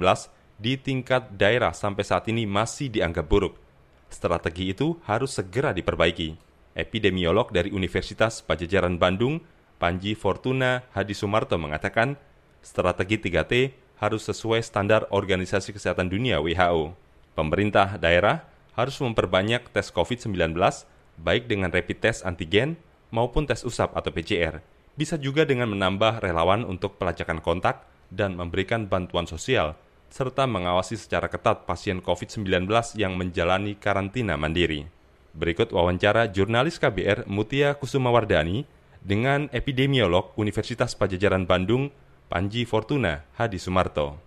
di 0.56 0.80
tingkat 0.80 1.36
daerah 1.36 1.76
sampai 1.76 2.08
saat 2.08 2.32
ini 2.32 2.48
masih 2.48 2.88
dianggap 2.88 3.28
buruk. 3.28 3.60
Strategi 4.08 4.72
itu 4.72 4.96
harus 5.04 5.36
segera 5.36 5.76
diperbaiki. 5.76 6.40
Epidemiolog 6.80 7.52
dari 7.52 7.76
Universitas 7.76 8.40
Pajajaran 8.40 8.96
Bandung, 8.96 9.44
Panji 9.76 10.16
Fortuna 10.16 10.88
Hadi 10.96 11.12
Sumarto 11.12 11.60
mengatakan, 11.60 12.16
strategi 12.64 13.20
3T 13.20 13.76
harus 14.00 14.24
sesuai 14.24 14.64
standar 14.64 15.12
Organisasi 15.12 15.76
Kesehatan 15.76 16.08
Dunia 16.08 16.40
WHO. 16.40 16.96
Pemerintah 17.36 18.00
daerah 18.00 18.48
harus 18.80 18.96
memperbanyak 19.04 19.68
tes 19.76 19.92
COVID-19 19.92 20.56
baik 21.18 21.50
dengan 21.50 21.74
rapid 21.74 21.98
test 22.00 22.24
antigen 22.24 22.78
maupun 23.10 23.50
tes 23.50 23.66
usap 23.66 23.94
atau 23.98 24.14
PCR. 24.14 24.62
Bisa 24.98 25.18
juga 25.18 25.46
dengan 25.46 25.70
menambah 25.70 26.26
relawan 26.26 26.66
untuk 26.66 26.98
pelacakan 26.98 27.42
kontak 27.42 27.86
dan 28.10 28.34
memberikan 28.34 28.90
bantuan 28.90 29.30
sosial, 29.30 29.78
serta 30.10 30.48
mengawasi 30.48 30.98
secara 30.98 31.28
ketat 31.30 31.68
pasien 31.68 32.02
COVID-19 32.02 32.66
yang 32.98 33.14
menjalani 33.14 33.78
karantina 33.78 34.40
mandiri. 34.40 34.90
Berikut 35.38 35.70
wawancara 35.70 36.26
jurnalis 36.34 36.82
KBR 36.82 37.30
Mutia 37.30 37.78
Kusumawardani 37.78 38.66
dengan 39.06 39.54
epidemiolog 39.54 40.34
Universitas 40.34 40.98
Pajajaran 40.98 41.46
Bandung, 41.46 41.94
Panji 42.26 42.66
Fortuna 42.66 43.22
Hadi 43.38 43.62
Sumarto. 43.62 44.27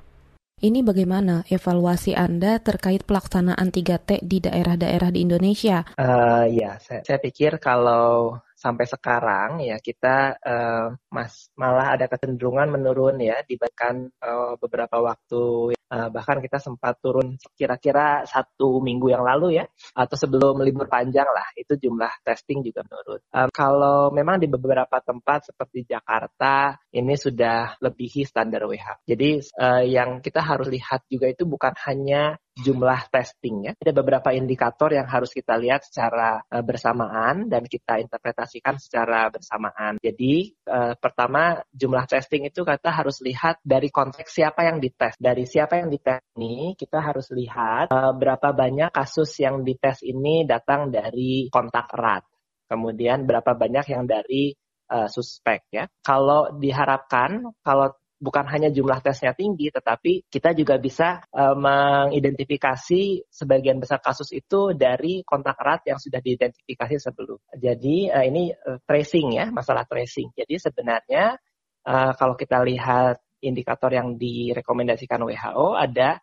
Ini 0.61 0.85
bagaimana 0.85 1.41
evaluasi 1.49 2.13
Anda 2.13 2.61
terkait 2.61 3.09
pelaksanaan 3.09 3.73
3T 3.73 4.21
di 4.21 4.45
daerah-daerah 4.45 5.09
di 5.09 5.25
Indonesia? 5.25 5.89
Uh, 5.97 6.45
ya, 6.53 6.77
saya, 6.77 7.01
saya 7.01 7.17
pikir 7.17 7.57
kalau 7.57 8.37
sampai 8.61 8.85
sekarang 8.85 9.65
ya 9.65 9.81
kita 9.81 10.37
uh, 10.37 10.93
mas 11.09 11.49
malah 11.57 11.97
ada 11.97 12.05
kecenderungan 12.13 12.69
menurun 12.69 13.17
ya 13.17 13.41
dibandingkan 13.49 14.13
uh, 14.21 14.61
beberapa 14.61 15.01
waktu 15.01 15.73
uh, 15.89 16.09
bahkan 16.13 16.45
kita 16.45 16.61
sempat 16.61 17.01
turun 17.01 17.41
kira-kira 17.57 18.29
satu 18.29 18.85
minggu 18.85 19.17
yang 19.17 19.25
lalu 19.25 19.61
ya 19.61 19.65
atau 19.97 20.13
sebelum 20.13 20.61
libur 20.61 20.93
panjang 20.93 21.25
lah 21.25 21.49
itu 21.57 21.81
jumlah 21.81 22.21
testing 22.21 22.61
juga 22.61 22.85
menurun. 22.85 23.21
Um, 23.33 23.49
kalau 23.49 24.13
memang 24.13 24.37
di 24.37 24.47
beberapa 24.47 25.01
tempat 25.01 25.49
seperti 25.49 25.89
Jakarta 25.89 26.77
ini 26.93 27.17
sudah 27.17 27.81
lebihi 27.81 28.29
standar 28.29 28.69
WHO. 28.69 29.09
Jadi 29.09 29.31
uh, 29.57 29.83
yang 29.89 30.21
kita 30.21 30.45
harus 30.45 30.69
lihat 30.69 31.09
juga 31.09 31.33
itu 31.33 31.49
bukan 31.49 31.73
hanya 31.89 32.37
jumlah 32.59 33.09
testing 33.09 33.71
ya. 33.71 33.73
Ada 33.79 33.93
beberapa 33.95 34.35
indikator 34.35 34.91
yang 34.91 35.07
harus 35.07 35.31
kita 35.31 35.55
lihat 35.57 35.87
secara 35.87 36.43
uh, 36.51 36.65
bersamaan 36.65 37.47
dan 37.47 37.65
kita 37.67 38.03
interpretasikan 38.03 38.77
secara 38.77 39.31
bersamaan. 39.31 40.03
Jadi 40.03 40.55
uh, 40.67 40.95
pertama 40.99 41.63
jumlah 41.71 42.05
testing 42.11 42.47
itu 42.47 42.67
kita 42.67 42.91
harus 42.91 43.23
lihat 43.23 43.63
dari 43.63 43.89
konteks 43.89 44.31
siapa 44.31 44.67
yang 44.67 44.83
dites. 44.83 45.17
Dari 45.17 45.45
siapa 45.47 45.81
yang 45.81 45.89
dites 45.89 46.21
ini 46.37 46.75
kita 46.75 46.99
harus 47.01 47.31
lihat 47.31 47.91
uh, 47.95 48.13
berapa 48.15 48.53
banyak 48.53 48.91
kasus 48.91 49.31
yang 49.41 49.63
dites 49.63 50.03
ini 50.03 50.45
datang 50.45 50.91
dari 50.91 51.47
kontak 51.49 51.91
erat. 51.95 52.27
Kemudian 52.71 53.27
berapa 53.27 53.59
banyak 53.59 53.87
yang 53.91 54.07
dari 54.07 54.55
uh, 54.91 55.09
suspek 55.11 55.67
ya. 55.71 55.85
Kalau 56.03 56.55
diharapkan 56.55 57.51
kalau 57.63 57.95
bukan 58.21 58.45
hanya 58.53 58.69
jumlah 58.69 59.01
tesnya 59.01 59.33
tinggi, 59.33 59.73
tetapi 59.73 60.29
kita 60.29 60.53
juga 60.53 60.77
bisa 60.77 61.25
uh, 61.33 61.57
mengidentifikasi 61.57 63.33
sebagian 63.33 63.81
besar 63.81 64.05
kasus 64.05 64.29
itu 64.37 64.77
dari 64.77 65.25
kontak 65.25 65.57
erat 65.57 65.89
yang 65.89 65.97
sudah 65.97 66.21
diidentifikasi 66.21 67.01
sebelum. 67.01 67.41
Jadi 67.57 68.13
uh, 68.13 68.25
ini 68.29 68.53
uh, 68.53 68.77
tracing 68.85 69.41
ya, 69.41 69.49
masalah 69.49 69.89
tracing. 69.89 70.37
Jadi 70.37 70.61
sebenarnya 70.61 71.41
uh, 71.89 72.13
kalau 72.13 72.37
kita 72.37 72.61
lihat 72.61 73.25
indikator 73.41 73.89
yang 73.89 74.21
direkomendasikan 74.21 75.25
WHO 75.25 75.81
ada 75.81 76.21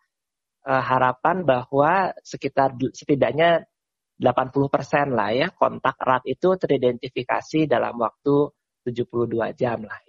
uh, 0.70 0.82
harapan 0.86 1.42
bahwa 1.42 2.14
sekitar 2.22 2.78
setidaknya 2.94 3.66
80% 4.22 5.14
lah 5.14 5.30
ya 5.30 5.46
kontak 5.54 5.98
erat 5.98 6.26
itu 6.26 6.54
teridentifikasi 6.58 7.70
dalam 7.70 7.94
waktu 8.02 8.50
72 8.86 9.30
jam 9.54 9.82
lah 9.86 10.07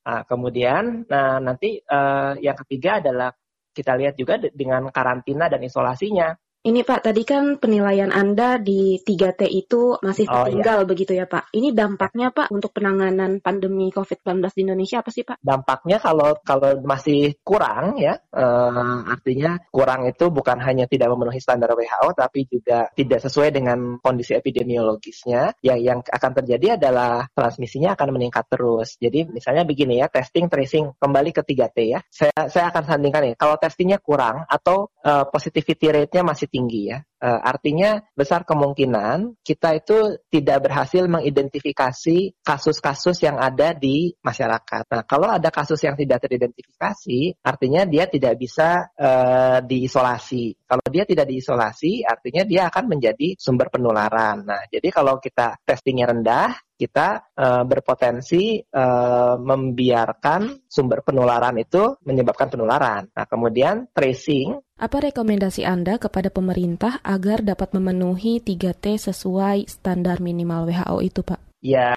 Nah, 0.00 0.24
kemudian, 0.24 1.04
nah 1.06 1.36
nanti 1.38 1.76
uh, 1.76 2.32
yang 2.40 2.56
ketiga 2.64 3.04
adalah 3.04 3.28
kita 3.70 3.94
lihat 4.00 4.14
juga 4.16 4.40
dengan 4.40 4.88
karantina 4.88 5.46
dan 5.52 5.60
isolasinya. 5.60 6.32
Ini 6.60 6.84
Pak, 6.86 7.04
tadi 7.04 7.22
kan 7.26 7.58
penilaian 7.60 8.12
Anda 8.14 8.56
di 8.60 9.00
3T 9.00 9.48
itu 9.48 9.96
masih 10.00 10.28
Oh, 10.30 10.46
tertinggal 10.46 10.86
begitu 10.86 11.16
ya 11.16 11.26
Pak. 11.26 11.50
Ini 11.52 11.74
dampaknya 11.74 12.30
Pak 12.30 12.52
untuk 12.54 12.70
penanganan 12.76 13.40
pandemi 13.42 13.90
COVID-19 13.90 14.44
di 14.54 14.60
Indonesia 14.68 15.02
apa 15.02 15.10
sih 15.10 15.24
Pak? 15.26 15.40
dampaknya 15.40 15.96
kalau 15.98 16.36
kalau 16.44 16.78
masih 16.84 17.40
kurang 17.40 17.96
ya 17.96 18.20
eh, 18.20 18.98
artinya 19.08 19.56
kurang 19.72 20.04
itu 20.06 20.28
bukan 20.28 20.60
hanya 20.60 20.84
tidak 20.84 21.08
memenuhi 21.10 21.40
standar 21.40 21.72
WHO 21.72 22.12
tapi 22.12 22.44
juga 22.46 22.92
tidak 22.92 23.24
sesuai 23.24 23.50
dengan 23.50 23.96
kondisi 23.98 24.36
epidemiologisnya 24.36 25.56
yang 25.64 25.80
yang 25.80 25.98
akan 26.04 26.32
terjadi 26.44 26.76
adalah 26.76 27.26
transmisinya 27.32 27.96
akan 27.96 28.08
meningkat 28.14 28.44
terus 28.52 29.00
jadi 29.00 29.26
misalnya 29.26 29.64
begini 29.64 30.04
ya 30.04 30.12
testing 30.12 30.46
tracing 30.52 30.92
kembali 31.00 31.32
ke 31.32 31.42
3T 31.42 31.78
ya 31.88 32.00
saya 32.12 32.46
saya 32.46 32.68
akan 32.68 32.82
sandingkan 32.84 33.32
ya 33.32 33.34
kalau 33.34 33.56
testingnya 33.56 33.98
kurang 33.98 34.44
atau 34.44 34.92
eh, 35.00 35.24
positivity 35.26 35.88
rate-nya 35.88 36.22
masih 36.22 36.49
tinggi 36.52 36.90
ya 36.90 36.98
Eh, 37.20 37.40
artinya 37.44 38.00
besar 38.16 38.48
kemungkinan 38.48 39.44
kita 39.44 39.76
itu 39.76 40.16
tidak 40.32 40.64
berhasil 40.64 41.04
mengidentifikasi 41.04 42.40
kasus-kasus 42.40 43.20
yang 43.20 43.36
ada 43.36 43.76
di 43.76 44.16
masyarakat. 44.24 44.88
Nah, 44.88 45.04
kalau 45.04 45.28
ada 45.28 45.52
kasus 45.52 45.84
yang 45.84 46.00
tidak 46.00 46.24
teridentifikasi, 46.24 47.44
artinya 47.44 47.84
dia 47.84 48.08
tidak 48.08 48.40
bisa 48.40 48.88
eh, 48.96 49.60
diisolasi. 49.60 50.64
Kalau 50.64 50.86
dia 50.88 51.04
tidak 51.04 51.28
diisolasi, 51.28 52.08
artinya 52.08 52.42
dia 52.48 52.72
akan 52.72 52.88
menjadi 52.88 53.36
sumber 53.36 53.68
penularan. 53.68 54.40
Nah, 54.48 54.64
jadi 54.72 54.88
kalau 54.88 55.20
kita 55.20 55.60
testingnya 55.68 56.08
rendah, 56.08 56.56
kita 56.80 57.36
eh, 57.36 57.64
berpotensi 57.68 58.64
eh, 58.64 59.34
membiarkan 59.36 60.64
sumber 60.64 61.04
penularan 61.04 61.60
itu 61.60 62.00
menyebabkan 62.08 62.48
penularan. 62.48 63.12
Nah, 63.12 63.28
kemudian 63.28 63.92
tracing 63.92 64.56
Apa 64.80 65.04
rekomendasi 65.04 65.68
Anda 65.68 66.00
kepada 66.00 66.32
pemerintah 66.32 67.04
agar 67.10 67.42
dapat 67.42 67.74
memenuhi 67.74 68.38
3T 68.38 69.10
sesuai 69.10 69.66
standar 69.66 70.22
minimal 70.22 70.70
WHO 70.70 70.96
itu 71.02 71.20
Pak? 71.26 71.50
ya 71.60 71.92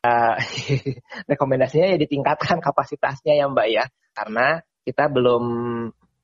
rekomendasinya 1.32 1.95
ya 1.95 1.97
ditingkatkan 1.97 2.60
kapasitasnya 2.60 3.39
ya 3.39 3.47
Mbak 3.47 3.67
ya 3.71 3.84
karena 4.12 4.60
kita 4.84 5.08
belum 5.08 5.43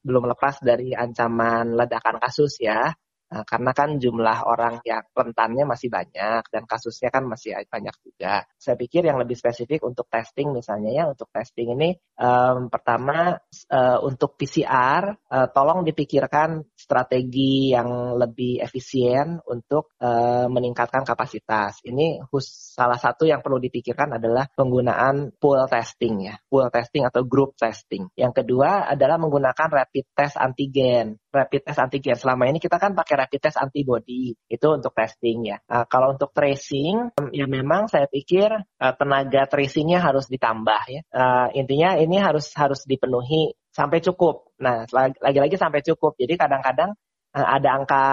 belum 0.04 0.24
lepas 0.28 0.60
dari 0.60 0.92
ancaman 0.92 1.76
ledakan 1.76 2.20
kasus 2.20 2.60
ya 2.60 2.92
Nah, 3.30 3.46
karena 3.46 3.72
kan 3.78 4.02
jumlah 4.02 4.42
orang 4.42 4.82
yang 4.82 5.06
rentannya 5.14 5.62
masih 5.70 5.94
banyak 5.94 6.50
dan 6.50 6.64
kasusnya 6.66 7.14
kan 7.14 7.30
masih 7.30 7.62
banyak 7.70 7.94
juga. 8.02 8.42
Saya 8.58 8.74
pikir 8.74 9.06
yang 9.06 9.22
lebih 9.22 9.38
spesifik 9.38 9.86
untuk 9.86 10.10
testing 10.10 10.50
misalnya 10.50 10.90
ya 10.90 11.04
untuk 11.06 11.30
testing 11.30 11.78
ini 11.78 11.94
em, 12.18 12.74
pertama 12.74 13.38
eh, 13.70 14.00
untuk 14.02 14.34
PCR 14.34 15.14
eh, 15.14 15.48
tolong 15.54 15.86
dipikirkan 15.86 16.74
strategi 16.74 17.70
yang 17.70 18.18
lebih 18.18 18.66
efisien 18.66 19.38
untuk 19.46 19.94
eh, 20.02 20.50
meningkatkan 20.50 21.06
kapasitas. 21.06 21.86
Ini 21.86 22.26
salah 22.42 22.98
satu 22.98 23.30
yang 23.30 23.46
perlu 23.46 23.62
dipikirkan 23.62 24.18
adalah 24.18 24.50
penggunaan 24.50 25.38
pool 25.38 25.62
testing 25.70 26.34
ya, 26.34 26.36
pool 26.50 26.66
testing 26.74 27.06
atau 27.06 27.22
group 27.30 27.54
testing. 27.62 28.10
Yang 28.18 28.42
kedua 28.42 28.90
adalah 28.90 29.22
menggunakan 29.22 29.70
rapid 29.70 30.18
test 30.18 30.34
antigen. 30.42 31.14
Rapid 31.30 31.62
test 31.70 31.78
antigen 31.78 32.18
selama 32.18 32.50
ini 32.50 32.58
kita 32.58 32.82
kan 32.82 32.98
pakai 32.98 33.19
rapid 33.20 33.40
test 33.44 33.60
antibody 33.60 34.32
itu 34.48 34.68
untuk 34.72 34.96
testing 34.96 35.52
ya. 35.52 35.58
Nah, 35.68 35.84
kalau 35.92 36.16
untuk 36.16 36.32
tracing 36.32 37.12
ya 37.36 37.46
memang 37.46 37.92
saya 37.92 38.08
pikir 38.08 38.48
eh, 38.56 38.94
tenaga 38.96 39.44
tracingnya 39.52 40.00
harus 40.00 40.32
ditambah 40.32 40.82
ya. 40.88 41.02
Eh, 41.04 41.48
intinya 41.60 42.00
ini 42.00 42.16
harus 42.16 42.56
harus 42.56 42.88
dipenuhi 42.88 43.52
sampai 43.76 44.00
cukup. 44.00 44.56
Nah 44.64 44.88
lag- 44.90 45.20
lagi-lagi 45.20 45.60
sampai 45.60 45.84
cukup. 45.84 46.16
Jadi 46.16 46.40
kadang-kadang 46.40 46.96
eh, 47.36 47.48
ada 47.48 47.70
angka 47.76 48.06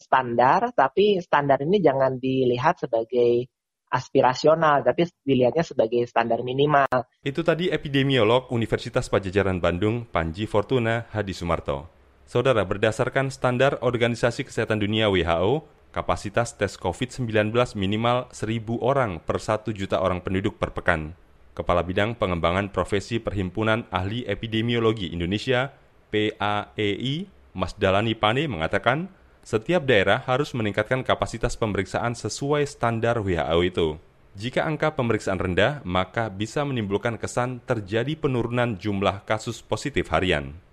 standar, 0.00 0.72
tapi 0.72 1.20
standar 1.20 1.60
ini 1.60 1.78
jangan 1.84 2.16
dilihat 2.16 2.80
sebagai 2.80 3.52
aspirasional, 3.86 4.82
tapi 4.82 5.06
dilihatnya 5.22 5.62
sebagai 5.62 6.02
standar 6.10 6.42
minimal. 6.42 6.90
Itu 7.22 7.46
tadi 7.46 7.70
epidemiolog 7.70 8.50
Universitas 8.50 9.06
Pajajaran 9.06 9.62
Bandung, 9.62 10.04
Panji 10.10 10.44
Fortuna 10.44 11.06
Hadi 11.14 11.30
Sumarto. 11.30 11.95
Saudara, 12.26 12.66
berdasarkan 12.66 13.30
standar 13.30 13.78
Organisasi 13.86 14.42
Kesehatan 14.42 14.82
Dunia 14.82 15.06
WHO, 15.06 15.62
kapasitas 15.94 16.58
tes 16.58 16.74
COVID-19 16.74 17.54
minimal 17.78 18.26
1.000 18.34 18.66
orang 18.82 19.22
per 19.22 19.38
1 19.38 19.70
juta 19.70 20.02
orang 20.02 20.18
penduduk 20.18 20.58
per 20.58 20.74
pekan. 20.74 21.14
Kepala 21.54 21.86
Bidang 21.86 22.18
Pengembangan 22.18 22.74
Profesi 22.74 23.22
Perhimpunan 23.22 23.86
Ahli 23.94 24.26
Epidemiologi 24.26 25.14
Indonesia, 25.14 25.70
PAEI, 26.10 27.30
Mas 27.54 27.78
Dalani 27.78 28.18
Pane 28.18 28.50
mengatakan, 28.50 29.06
setiap 29.46 29.86
daerah 29.86 30.18
harus 30.26 30.50
meningkatkan 30.50 31.06
kapasitas 31.06 31.54
pemeriksaan 31.54 32.18
sesuai 32.18 32.66
standar 32.66 33.22
WHO 33.22 33.58
itu. 33.62 33.88
Jika 34.34 34.66
angka 34.66 34.98
pemeriksaan 34.98 35.38
rendah, 35.38 35.78
maka 35.86 36.26
bisa 36.26 36.66
menimbulkan 36.66 37.22
kesan 37.22 37.62
terjadi 37.62 38.18
penurunan 38.18 38.74
jumlah 38.74 39.22
kasus 39.22 39.62
positif 39.62 40.10
harian. 40.10 40.65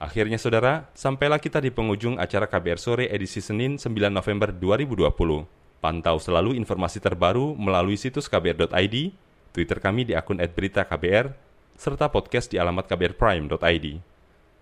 Akhirnya 0.00 0.40
saudara, 0.40 0.88
sampailah 0.96 1.36
kita 1.36 1.60
di 1.60 1.68
penghujung 1.68 2.16
acara 2.16 2.48
KBR 2.48 2.80
Sore 2.80 3.04
edisi 3.12 3.44
Senin 3.44 3.76
9 3.76 4.08
November 4.08 4.48
2020. 4.48 5.12
Pantau 5.84 6.16
selalu 6.16 6.56
informasi 6.56 7.04
terbaru 7.04 7.52
melalui 7.52 8.00
situs 8.00 8.24
kbr.id, 8.24 8.96
Twitter 9.52 9.76
kami 9.76 10.08
di 10.08 10.16
akun 10.16 10.40
@beritaKBR, 10.40 11.36
serta 11.76 12.08
podcast 12.08 12.48
di 12.48 12.56
alamat 12.56 12.88
kbrprime.id. 12.88 14.00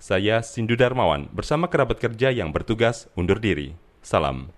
Saya 0.03 0.43
Sindu 0.43 0.75
Darmawan 0.75 1.31
bersama 1.31 1.71
kerabat 1.71 2.03
kerja 2.03 2.35
yang 2.35 2.51
bertugas 2.51 3.07
undur 3.15 3.39
diri. 3.39 3.79
Salam. 4.03 4.58